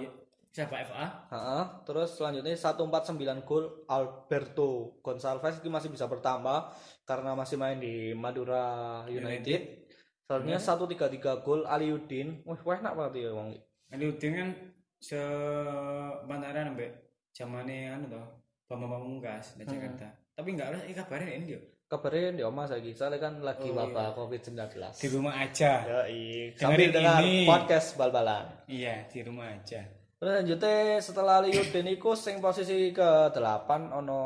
[0.55, 1.27] siapa FA?
[1.35, 6.71] Ha, terus selanjutnya 149 gol Alberto Gonçalves ini masih bisa bertambah
[7.03, 9.91] karena masih main di Madura United.
[10.23, 12.39] Selanjutnya 133 gol Aliudin.
[12.47, 13.51] Wah, wah enak banget ya wong.
[13.91, 14.49] Ali Udin kan
[14.97, 16.89] sepantaran sampai
[17.35, 18.25] zamane anu toh
[18.65, 20.09] Bambang Pamungkas di Jakarta.
[20.33, 21.61] Tapi enggak ada eh kabarnya ini dia.
[21.85, 24.57] Kabarnya di Oma lagi, soalnya kan lagi Oh, wabah COVID-19.
[24.97, 25.85] Di rumah aja.
[25.85, 26.49] Ya, iya.
[26.57, 28.49] Sambil dengar podcast bal-balan.
[28.65, 29.85] Iya, di rumah aja.
[30.15, 34.19] Terus lanjutnya setelah Aliudin iku sing posisi ke-8 ono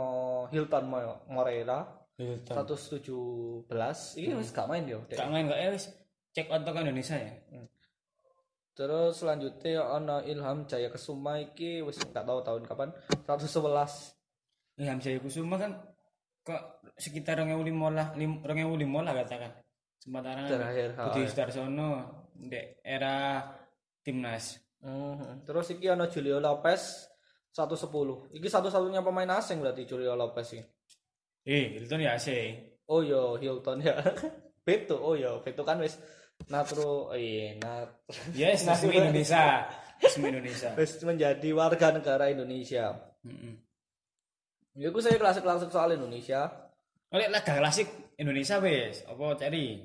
[0.48, 1.82] Hilton Mo- Moreira
[2.46, 3.66] 117.
[4.16, 5.02] Ini wis gak main yo.
[5.10, 5.90] Gak main kok eh wis
[6.30, 7.34] cek out ke Indonesia ya.
[8.72, 12.90] Terus selanjutnya ono Ilham Jaya Kesuma iki wis gak tahu tahun kapan
[13.26, 14.16] 111.
[14.78, 15.76] Ilham Jaya Kusuma kan
[16.42, 16.62] kok
[16.96, 19.52] sekitar 2005 lah, lim- 2005 lah katakan.
[19.98, 21.28] Sementara Terakhir, Budi ya.
[21.28, 21.90] Sudarsono
[22.34, 23.44] di era
[24.00, 24.56] timnas.
[24.80, 25.44] Mhm.
[25.44, 27.10] Terus iki ono Julio Lopez
[27.52, 28.32] 110.
[28.32, 30.64] Iki satu-satunya pemain asing berarti Julio Lopez ini.
[31.48, 32.56] Eh, itu ya sih.
[32.88, 34.00] Oh yo Hilton ya.
[34.66, 35.98] Beto oh yo Beto kan wis
[36.48, 37.90] natro iya nat
[38.32, 39.68] Yes, resmi Indonesia.
[40.00, 40.70] Resmi Indonesia.
[40.80, 42.96] wis menjadi warga negara Indonesia.
[43.26, 43.54] Heeh.
[44.80, 46.48] Ya aku saya klasik-klasik soal Indonesia.
[47.10, 49.82] Oleh laga klasik Indonesia wis, apa cari?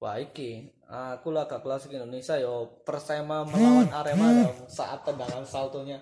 [0.00, 5.98] Wah iki aku laga klasik Indonesia yo Persema melawan Arema dong saat tendangan saltonya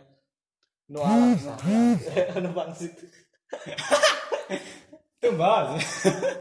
[0.84, 1.32] No alam
[2.36, 2.92] Anu bangsit.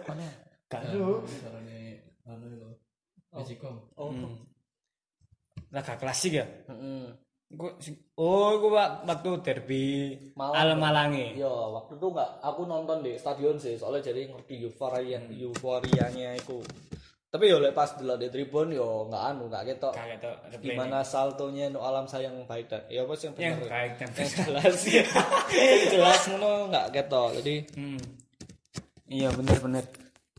[0.03, 0.27] Mana?
[0.67, 1.23] Karo.
[1.23, 1.79] Carane
[2.27, 2.69] anu lho.
[3.31, 3.87] Mexico.
[3.95, 4.11] Oh.
[5.71, 6.45] Laga klasik ya.
[6.67, 7.07] Heeh.
[7.53, 9.85] Gua sing- oh, gua wak- waktu derby
[10.33, 10.57] Malang.
[10.57, 11.37] Al Malangi.
[11.37, 16.59] Yo, waktu itu enggak aku nonton di stadion sih, soalnya jadi ngerti euforia euforianya itu.
[17.33, 19.93] Tapi yo lek pas delok di tribun yo enggak anu, enggak ketok.
[19.97, 23.57] Kaget tuh replay Gimana saltonya no alam sayang baik dan ya apa sih yang yang
[23.57, 23.69] bener?
[23.73, 24.75] baik dan Yang jelas.
[25.49, 27.29] yang jelas ngono enggak ketok.
[27.41, 28.01] Jadi Hmm.
[29.03, 29.83] Iya bener bener.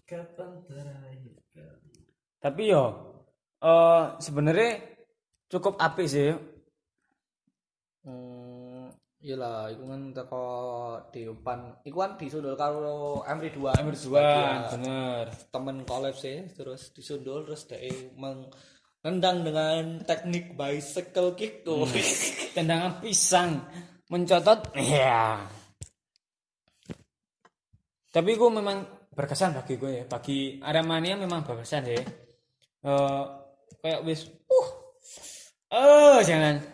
[0.04, 1.34] Kapan terakhir?
[2.38, 2.84] Tapi yo
[3.58, 4.70] eh sebenarnya
[5.48, 6.30] cukup apik sih.
[9.24, 10.46] Hmm, iyalah iku kan teko
[11.08, 11.60] diupan.
[11.80, 13.80] Iku kan disundul karo Emri 2.
[13.80, 14.28] Nomor dua,
[14.76, 15.24] bener.
[15.48, 17.88] temen collab sih terus disundul terus dia
[18.20, 21.88] menendang dengan teknik bicycle kick tuh
[22.56, 23.64] Tendangan pisang
[24.12, 24.76] mencotot.
[24.76, 25.40] Iya.
[28.12, 30.04] Tapi gue memang berkesan bagi gue ya.
[30.04, 32.04] Bagi Aremania memang berkesan ya.
[32.84, 33.24] Eh
[33.80, 34.68] kayak wis uh.
[35.74, 36.73] Oh, jangan.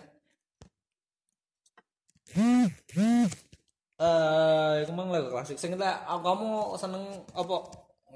[4.00, 7.04] Eh itu emang lagu klasik sing ah, kamu seneng
[7.36, 7.56] apa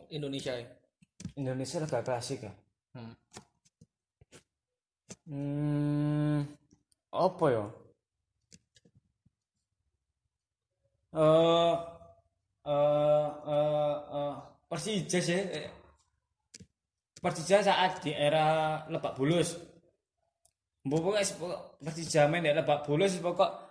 [0.08, 0.64] Indonesia ya
[1.34, 2.52] Indonesia laga klasik ya.
[2.94, 3.14] Hmm.
[5.24, 6.38] Hmm,
[7.10, 7.64] apa ya?
[11.14, 11.74] Eh,
[12.68, 14.34] eh, eh, eh,
[14.68, 15.40] Persija sih.
[17.24, 19.56] Persija saat di era Lebak Bulus.
[20.84, 23.63] Mbok pokok Persija main di Lebak Bulus pokok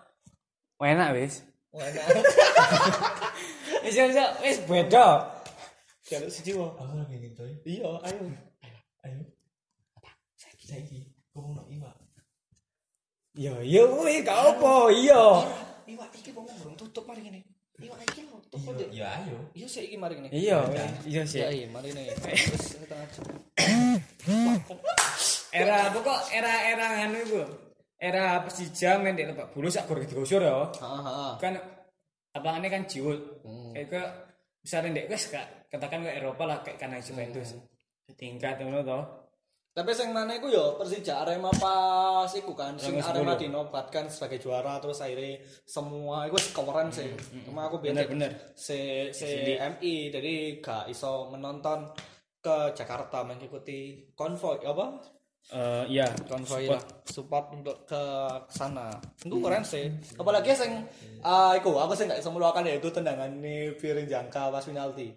[0.83, 1.41] enak wis.
[1.71, 2.05] enak
[3.83, 5.27] Wis wis wis beda.
[6.03, 7.43] jaluk sejiwa Aku lagi gitu.
[7.63, 8.21] iya ayo
[9.03, 9.19] Ayo.
[10.35, 10.99] Saiki saiki.
[11.31, 11.95] Kamu nak iwak.
[13.33, 15.23] Yo yo wis gak apa iya.
[15.83, 17.41] iwak iki ngomong belum tutup mari ngene
[17.81, 19.37] iwak iki lho tutup Iya, ya ayo.
[19.51, 20.59] iya sih iki mari ngene Iya,
[21.03, 21.41] iya sih.
[21.43, 23.25] iya iya mari ngene terus ngajak
[25.51, 27.41] era pokok era-era anu iku
[28.03, 30.67] era Persija main di Lebak Bulus sak gor digusur ya.
[30.75, 31.55] Heeh kan
[32.35, 33.15] apalane kan jiwul
[33.47, 33.71] Hmm.
[33.71, 34.01] kayak ke
[34.59, 37.55] misalnya ndek wis kak katakan ke Eropa lah kayak karena Juventus.
[38.19, 38.99] Tingkat ngono to
[39.73, 44.77] Tapi sing mana iku yo Persija Arema pas iku kan sing Arema dinobatkan sebagai juara
[44.77, 47.09] terus akhirnya semua iku wis keren sih.
[47.41, 48.53] Cuma aku biar Bener-bener.
[48.53, 51.89] si si MI jadi gak iso menonton
[52.37, 54.99] ke Jakarta mengikuti konvoy apa
[55.51, 58.03] Eh, iya konvoy lah support untuk ke
[58.47, 58.89] sana.
[59.19, 59.91] Itu keren sih.
[60.15, 60.71] Apalagi sing
[61.19, 65.11] ah iku aku sih gak iso meluakan yaitu tendangan nih piring jangka pas penalti.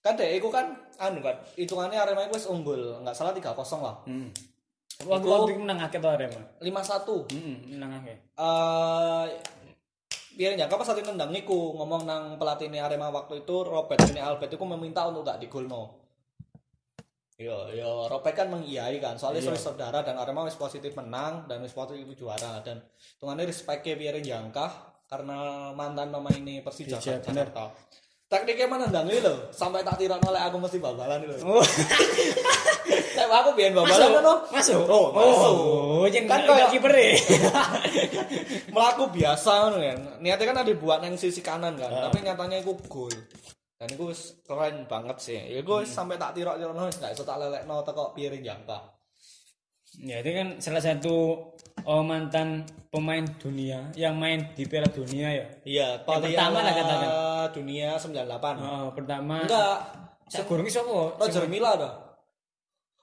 [0.00, 3.52] Kan deh iku kan anu kan hitungannya Arema wis unggul nggak salah 3-0
[3.84, 3.96] lah.
[4.08, 4.32] Hmm.
[5.04, 6.40] Waktu waktu itu menang akeh to Arema.
[6.64, 8.16] 5-1 Heeh, menang akeh.
[8.16, 9.26] eh
[10.36, 14.52] biar jangka pas satu nendang niku ngomong nang pelatihnya Arema waktu itu Robert ini Albert
[14.52, 16.05] itu meminta untuk gak digolno
[17.36, 19.52] Yo, yo, Robert kan mengiyai kan, soalnya Iya.
[19.52, 19.60] yeah.
[19.60, 24.66] saudara dan Arema wis positif menang dan wis positif juara dan hitungannya respect biar jangka
[25.04, 27.76] karena mantan pemain ini Persija Persija, Jakarta.
[28.26, 31.36] Tekniknya mana ini loh, sampai tak tiran oleh aku mesti babalan itu.
[31.44, 31.60] Oh,
[33.16, 34.38] Tapi aku biar babalan kan loh.
[34.48, 34.82] masuk.
[34.88, 35.54] Oh, masuk.
[35.60, 37.08] Oh, jangan Kan kan kayak- kiper e.
[38.72, 42.72] melaku biasa kan kan niatnya kan ada buat nang sisi kanan kan tapi nyatanya itu
[42.88, 43.12] gol
[43.76, 44.08] dan itu
[44.42, 48.16] keren banget sih ya gue sampai tak tirok tirok nggak iso tak lelek no teko
[48.16, 48.96] piring jangka
[49.96, 51.40] Ya, itu kan salah satu
[51.88, 55.46] oh, mantan pemain dunia yang main di Piala Dunia ya.
[55.64, 57.08] iya pertama lah katakan.
[57.56, 59.78] dunia 98 Oh, pertama enggak
[60.26, 61.16] Sak gurung sapa?
[61.16, 61.94] Roger Mila dah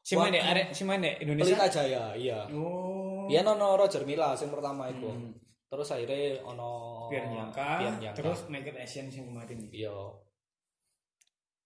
[0.03, 1.55] Si dek arek si dek Indonesia.
[1.55, 3.25] Pelita Jaya iya Oh.
[3.31, 5.07] iya nono Roger Mila yang pertama itu
[5.71, 6.69] terus akhirnya ono
[7.09, 8.13] Pierre Nyangka.
[8.13, 9.57] terus Naked Asian yang kemarin.
[9.73, 9.95] Iya.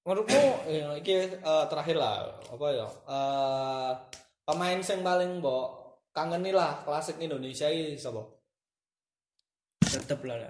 [0.07, 2.87] Menurutmu eh, iki eh, terakhir lah apa ya?
[2.87, 3.91] Eh
[4.47, 8.23] pemain sing paling mbok kangeni lah klasik Indonesia iki sapa?
[9.83, 10.47] Tetep lah.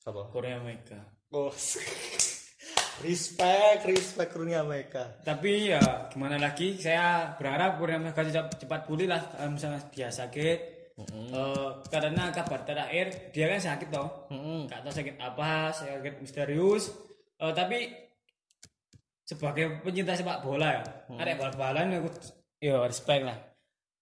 [0.00, 0.24] Sapa?
[0.32, 1.04] Korea Mega.
[1.36, 1.52] Oh.
[3.04, 5.20] respect, respect Kurnia mereka.
[5.20, 6.80] Tapi ya gimana lagi?
[6.80, 9.20] Saya berharap Korea Mega cepat, cepat pulih lah
[9.52, 10.58] misalnya dia sakit.
[10.96, 14.32] Eh, karena kabar terakhir dia kan sakit toh.
[14.32, 14.64] Heeh.
[14.64, 16.88] Gak tahu sakit apa, sakit misterius.
[17.36, 18.11] Eh, tapi
[19.32, 20.82] sebagai pencinta sepak bola ya,
[21.16, 22.08] ada bal-balan aku
[22.60, 23.38] ya respect lah.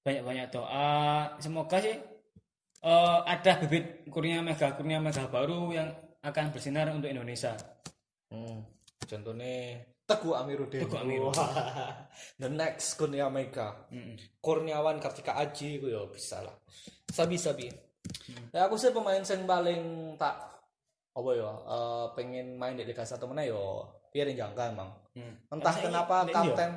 [0.03, 0.91] Banyak-banyak doa.
[1.39, 1.95] Semoga sih
[2.83, 5.89] eh, ada bibit kurnia mega kurnia mega baru yang
[6.27, 7.55] akan bersinar untuk Indonesia.
[8.31, 8.67] Hmm.
[9.07, 10.81] Contohnya Teguh Amiruddin.
[10.83, 11.47] Teguh Amiruddin.
[12.43, 13.87] The next Kurnia Mega.
[14.43, 16.55] Kurniawan Kartika Aji ya bisa lah.
[17.07, 17.71] Sabi sabi.
[18.51, 20.35] Ya aku sih pemain sing paling tak
[21.11, 23.59] apa ya eh, pengen main di Liga 1 mana ya
[24.11, 24.91] Pierre Jangka emang.
[25.11, 25.35] Hmm.
[25.51, 26.71] Entah Tapi kenapa ini- ini kapten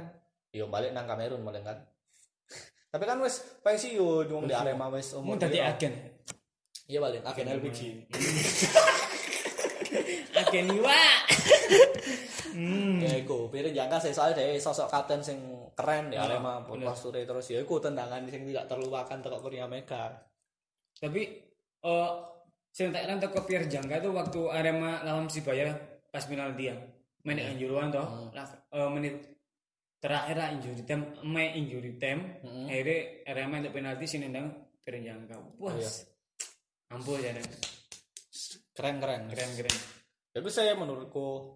[0.49, 1.77] yo balik nang Kamerun malah kan.
[2.89, 5.67] Tapi kan wis pensiun wong di Arema wis Mau umur jadi piro.
[5.67, 5.93] agen.
[6.85, 7.79] Iya balik agen LPG.
[10.33, 10.99] Agen iwa.
[12.51, 12.97] hmm.
[12.99, 15.37] Ya iku, Pierre Jangka sih soalnya dia sosok kapten sing
[15.73, 20.09] keren di Ah, Arema posture terus ya iku tendangan sing tidak terlupakan teko Kurnia Mega.
[20.95, 21.21] Tapi
[21.79, 22.09] eh
[22.69, 25.73] sing tak teko Pierre Jangka itu waktu Arema lawan Persibaya
[26.09, 26.75] pas penalti ya.
[27.23, 28.31] Main di Anjuruan toh.
[28.35, 29.15] Lah eh, menit
[30.03, 32.43] terakhir lah injury time, main injury time.
[32.67, 34.51] Akhirnya Arema untuk penalti sini nendang
[34.83, 35.39] Pierre Jangka.
[35.63, 35.71] Wah.
[36.91, 37.47] Ampun ya Nen.
[38.75, 39.21] Keren keren.
[39.31, 39.77] keren keren.
[40.35, 41.55] Itu saya menurutku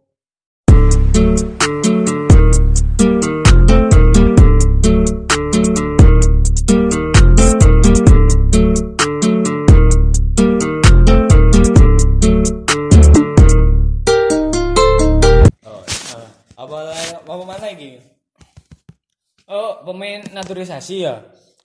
[19.88, 21.16] pemain naturalisasi ya.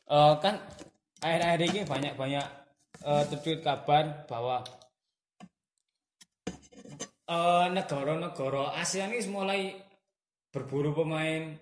[0.06, 0.62] Eh, kan
[1.18, 2.46] akhir-akhir ini banyak-banyak
[3.02, 4.62] eh, tweet kabar bahwa
[7.26, 9.60] eh, negara-negara ASEAN ini mulai
[10.54, 11.56] berburu pemain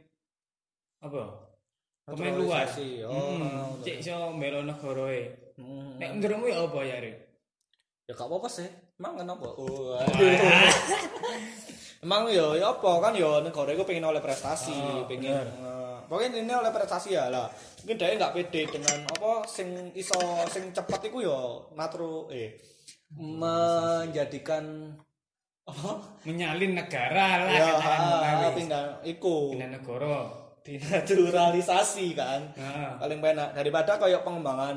[1.01, 1.49] apa?
[2.11, 2.67] Pemain luar.
[2.67, 5.07] Naturalisasi, oh, Hmm, cek iso melo negara.
[5.55, 5.95] Hmm.
[5.97, 7.13] Nek menurutmu ya apa ya, Ri?
[8.11, 8.67] Ya gak apa-apa sih.
[8.99, 9.47] Emang kenapa?
[9.55, 9.95] Oh,
[12.01, 14.73] Emang yo ya apa kan yo negara iku pengen oleh prestasi,
[15.05, 15.80] pengen eh,
[16.11, 17.47] pokoknya ini oleh prestasi ya lah.
[17.81, 21.39] Mungkin dia nggak pede dengan apa sing iso sing cepat iku yo
[21.73, 22.59] natru eh
[23.15, 24.91] menjadikan
[25.63, 25.93] apa
[26.23, 28.01] Menyalin negara lah ya katakan
[28.43, 30.19] ah, pindah iku Pindah negara.
[30.61, 32.91] dinaturalisasi kan Heeh.
[32.99, 34.77] paling enak daripada kayak pengembangan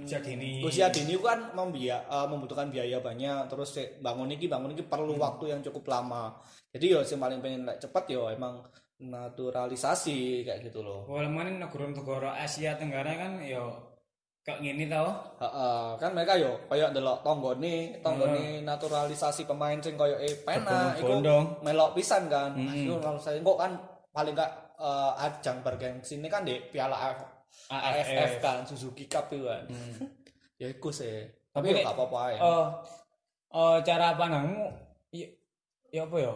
[0.00, 0.58] Usia dini.
[0.60, 5.14] usia dini itu kan membia, eh, membutuhkan biaya banyak terus bangun iki bangun iki perlu
[5.14, 5.22] Hmm.
[5.22, 6.34] waktu yang cukup lama
[6.70, 8.58] jadi yo sing paling pengen cepet yo emang
[9.00, 13.90] naturalisasi kayak gitu loh Walaupun negara-negara Asia Tenggara kan yo
[14.40, 15.12] kayak gini tau.
[15.36, 21.20] Heeh, kan mereka yo kayak delok tonggone tonggone naturalisasi pemain sing koyo eh pena iku
[21.20, 21.44] Berbondong-bondong.
[21.60, 22.56] melok pisan kan.
[22.56, 23.72] Aduh kalau saya kok kan
[24.10, 27.18] paling gak eh, ajang bergengsi ini kan di Piala AF,
[27.68, 28.32] AFF.
[28.40, 29.68] Kan Suzuki Cup itu kan.
[30.60, 31.20] ya iku sih.
[31.52, 32.38] Tapi Tapi ya gak apa-apa ya.
[32.40, 32.66] Eh,
[33.52, 34.66] eh, cara pandangmu
[35.12, 35.28] ya,
[35.92, 36.32] ya apa ya?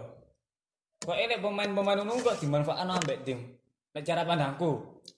[1.05, 3.39] Kok ini pemain-pemain ngono kok dimanfaatkan ambek tim.
[3.93, 4.73] Nek cara pandangku.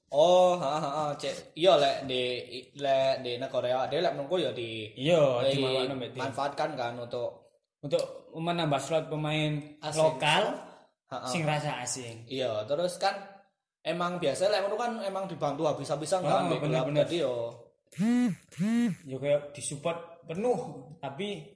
[0.08, 1.54] Oh, ha ha ha, cek.
[1.54, 2.22] Iya lek di
[2.76, 6.20] lek di negara dia lek menurutku ya di Iya, di- dimanfaatkan ambek tim.
[6.20, 7.30] manfaatkan kan untuk
[7.76, 8.02] Untuk
[8.34, 10.00] menambah slot pemain Asing.
[10.00, 10.42] lokal
[11.06, 11.28] ha, ha.
[11.28, 12.26] sing rasa asing.
[12.26, 13.14] Iya, terus kan
[13.80, 16.86] emang biasa lek menurut kan emang dibantu habis-habisan Oh, kan ambek bener, klub.
[16.90, 17.04] bener.
[17.04, 17.34] Jadi yo
[19.06, 20.58] Ya kayak disupport penuh,
[20.98, 21.46] tapi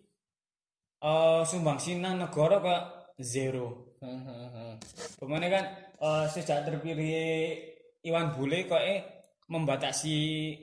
[0.97, 2.83] eh sumbangsi nang negara kok
[3.19, 3.90] zero.
[4.01, 4.73] Hmm, hmm, hmm.
[5.21, 5.65] Pemainnya kan
[6.01, 7.53] eh, sejak terpilih
[8.01, 9.05] Iwan Bule kok eh
[9.51, 10.17] membatasi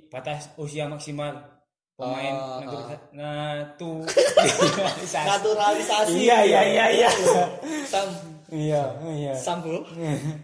[0.09, 1.57] batas usia maksimal
[1.97, 2.99] pemain negeri ah.
[3.11, 4.05] nah tuh
[5.27, 6.13] naturalisasi.
[6.13, 7.09] iya iya iya iya
[7.89, 8.07] Sam
[8.53, 9.81] iya iya sambul.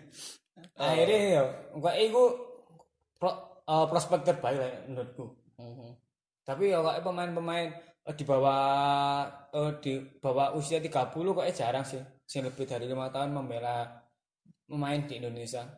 [0.82, 1.42] akhirnya ya
[1.78, 2.24] kok itu
[3.22, 3.32] pro,
[3.70, 5.94] eh, prospek terbaik lah menurutku Hmm,
[6.42, 7.70] tapi ya kok pemain-pemain
[8.10, 9.22] eh, di bawah
[9.54, 12.02] eh, di bawah usia 30 kok jarang sih
[12.34, 13.86] sing lebih dari lima tahun membela
[14.66, 15.70] pemain di Indonesia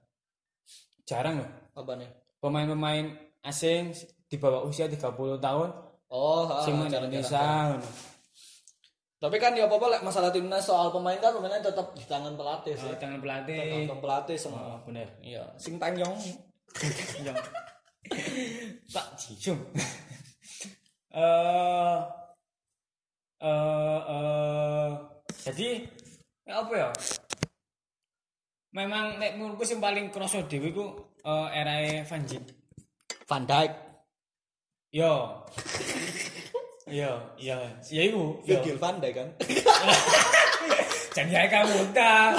[1.04, 2.08] jarang loh Apa nih?
[2.40, 3.12] pemain-pemain
[3.44, 3.92] asing
[4.26, 5.04] di bawah usia 30
[5.38, 5.70] tahun
[6.08, 6.96] Oh, ha, sing main di.
[6.96, 7.76] Indonesia.
[9.18, 12.88] Tapi kan ya apa-apa masalah timnas soal pemain kan pemainnya tetap di tangan pelatih sih.
[12.88, 14.62] Eh, tangan pelatih Tergantung pelatih semua.
[14.62, 16.14] oh, bener Iya, sing tanyong.
[17.20, 17.36] yang
[18.88, 19.60] Pak Jisung
[21.10, 21.98] eh
[23.42, 24.90] eh eh
[25.42, 25.70] jadi
[26.46, 26.90] ya apa ya
[28.72, 30.86] memang nek menurutku sing paling kroso dhewe iku
[31.24, 31.76] eh, era
[32.06, 32.44] Van Dijk
[33.26, 33.72] Van Dijk.
[34.94, 35.42] yo
[36.86, 37.58] yo yo
[37.90, 39.30] ya iku yo Virgil van Dijk kan.
[41.16, 42.36] jadi ae kamu ta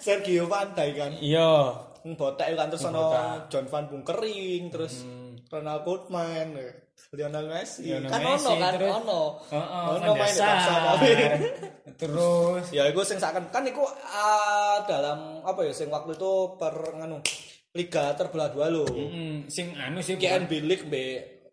[0.00, 1.12] Sergio Van Dijk kan.
[1.20, 1.74] iya
[2.04, 3.52] Botak kan terus ono Botak.
[3.52, 5.04] John Van Bunkering terus
[5.48, 6.56] Ronald Koeman,
[7.12, 7.84] Lionel Messi.
[7.86, 9.20] Lionel kan Messi, ono kan terus- ono.
[9.52, 11.10] Heeh, Ono Van main der di Barca, tapi
[12.06, 16.74] terus ya iku sing saken kan iku ah, dalam apa ya sing waktu itu per
[16.94, 17.18] nganu
[17.72, 18.86] liga terbelah dua lo.
[18.86, 20.94] mm, sing anu sih KNB League B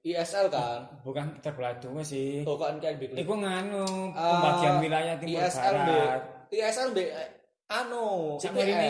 [0.02, 0.86] ISL kan.
[1.02, 3.22] bukan terbelah dua sih Oh kan KNB League.
[3.22, 6.22] Iku nganu Ah, pembagian wilayah timur ISL B barat.
[6.49, 6.99] ISL B
[7.68, 8.89] anu Sama ini.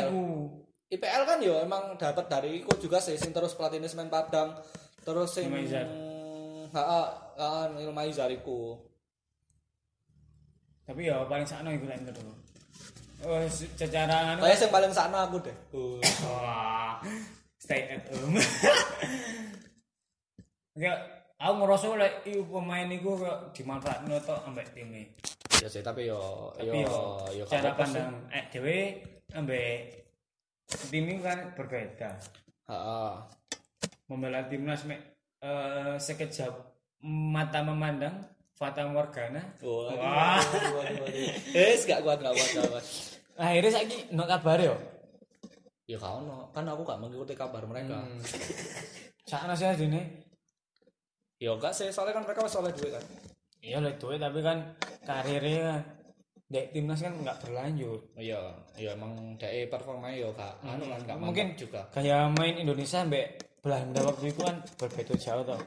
[0.92, 4.60] IPL kan ya emang dapat dari iku juga sih sing terus pelatihnya semen Padang
[5.02, 5.88] terus sing Ilmaizar.
[6.68, 7.08] heeh
[7.38, 8.76] heeh Ilmaizar iku.
[10.92, 12.34] Tapi ya paling sakno iku lek menurutku.
[13.24, 15.56] Oh, se- secara anu Kayak sing paling sakno aku deh.
[16.28, 17.00] wah,
[17.56, 18.36] stay at home.
[20.72, 20.96] Ya,
[21.40, 25.16] aku ngerasa lek iku pemain iku kok dimanfaatno tok ambek time.
[25.60, 26.96] Ya sih tapi yo Tapi yo
[27.36, 29.04] yo cara pandang eh dhewe
[29.36, 30.00] ambek
[30.92, 32.20] tim kan berbeda.
[32.72, 33.12] Heeh.
[34.08, 35.00] Membela timnas mek
[35.44, 36.56] eh, sekejap
[37.04, 38.16] mata memandang
[38.62, 39.42] fata morgana.
[39.66, 40.38] Wah.
[41.50, 42.86] Eh, gak kuat gak kuat gak kuat.
[43.42, 44.78] Akhirnya saiki no kabar yo.
[45.90, 47.98] Ya kau no, kan aku gak mengikuti kabar mereka.
[47.98, 48.22] Hmm.
[49.26, 50.30] Sakno sih dene.
[51.42, 53.02] Ya enggak sih, soalnya kan mereka wis oleh duit kan.
[53.66, 54.78] Iya lah duit tapi kan
[55.10, 55.82] karirnya
[56.52, 58.02] dek timnas kan nggak berlanjut.
[58.20, 61.88] Iya, iya emang DE performa yo gak anu kan Mungkin juga.
[61.96, 65.62] Kayak main Indonesia mbak Belanda waktu itu kan berbeda jauh tau.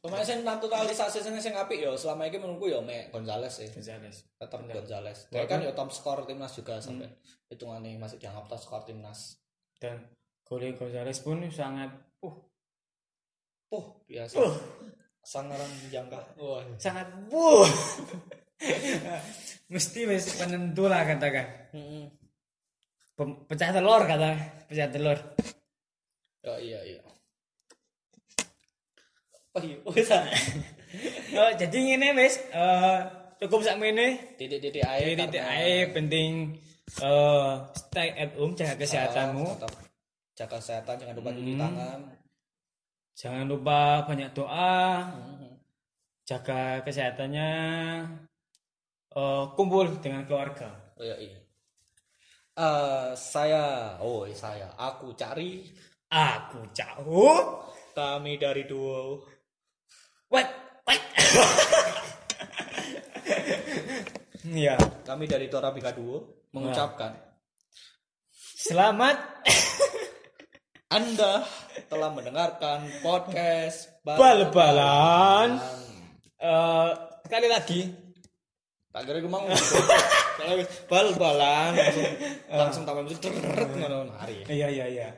[0.00, 3.68] Pemain sing naturalisasi sing sing apik yo selama ini menurutku yo Mek Gonzales sih.
[3.68, 4.24] Gonzales.
[4.38, 5.28] Tetap Gonzales.
[5.28, 7.10] Dia kan yo top skor timnas juga sampai
[7.50, 9.36] hitungannya masih dianggap top skor timnas.
[9.76, 10.08] Dan
[10.46, 11.90] Gole Gonzales pun sangat
[12.22, 12.36] uh
[13.70, 14.42] Uh, biasa.
[15.22, 16.18] Sangaran jangka.
[16.42, 16.58] Wah.
[16.74, 17.62] sangat wuh.
[19.72, 21.46] Mesti wis penentu lah katakan.
[23.48, 24.30] Pecah telur kata,
[24.66, 25.18] pecah telur.
[26.40, 27.00] Ya iya iya.
[29.52, 30.24] Oh iya, wis ah.
[31.36, 32.98] Oh, jadi ngene wis eh
[33.40, 34.36] cukup sakmene.
[34.40, 35.14] titik-titik air.
[35.14, 36.32] Ini titik ae penting
[37.02, 39.46] eh stay at home jaga kesehatanmu.
[39.58, 39.72] Tetap
[40.34, 42.00] jaga kesehatan, jangan lupa cuci tangan.
[43.12, 45.52] Jangan lupa banyak doa, Mhm.
[46.24, 47.50] jaga kesehatannya,
[49.16, 50.94] eh, kumpul dengan keluarga.
[50.98, 51.38] Oh iya iya.
[52.60, 55.64] Eh, saya, oh saya, aku cari
[56.10, 57.62] Aku jauh,
[57.94, 59.22] kami dari duo.
[60.26, 60.50] wait,
[60.82, 61.02] wait.
[64.50, 64.74] Iya,
[65.06, 67.14] Kami dari Torabika Duo mengucapkan
[68.34, 69.46] selamat.
[70.98, 71.46] Anda
[71.86, 75.62] telah mendengarkan podcast Bal-balan.
[76.42, 76.90] Eh,
[77.22, 77.80] sekali lagi,
[78.90, 79.46] Tak kira gue mau.
[80.50, 82.10] Wis bal-balan langsung
[82.60, 84.42] langsung tambah mesti deret ngono mari.
[84.48, 85.08] Iya iya iya.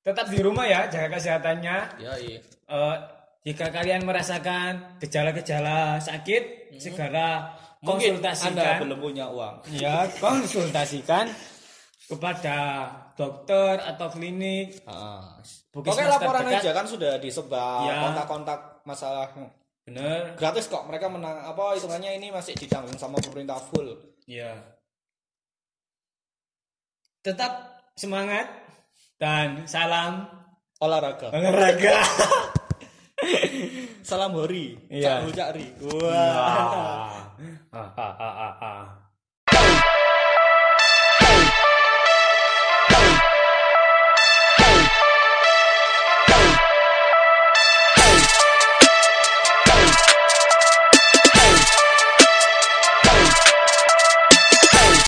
[0.00, 1.76] Tetap di rumah ya, jaga kesehatannya.
[1.98, 2.38] Ya iya.
[2.70, 2.96] Eh,
[3.42, 8.76] jika kalian merasakan gejala-gejala sakit, segera Mungkin Anda konsultasikan.
[8.84, 9.54] belum punya uang.
[9.72, 11.32] Ya, konsultasikan
[12.04, 12.58] kepada
[13.16, 14.84] dokter atau klinik.
[14.84, 15.22] Heeh.
[15.72, 17.96] Puskesmas Pokoknya laporan aja kan sudah disebar Ya.
[18.04, 19.30] kontak-kontak masalah
[19.90, 20.38] Bener.
[20.38, 23.98] gratis kok mereka menang apa hitungannya ini masih ditanggung sama pemerintah full.
[24.30, 24.54] Ya.
[27.26, 28.46] Tetap semangat
[29.18, 30.30] dan salam
[30.78, 31.34] Olahraga.
[31.34, 31.98] olahraga.
[34.00, 34.80] Salam hori.
[34.88, 35.28] Iya.
[35.28, 35.68] Cak Ri.
[35.86, 37.20] Wah.
[37.70, 38.82] Ah, ah, ah, ah, ah.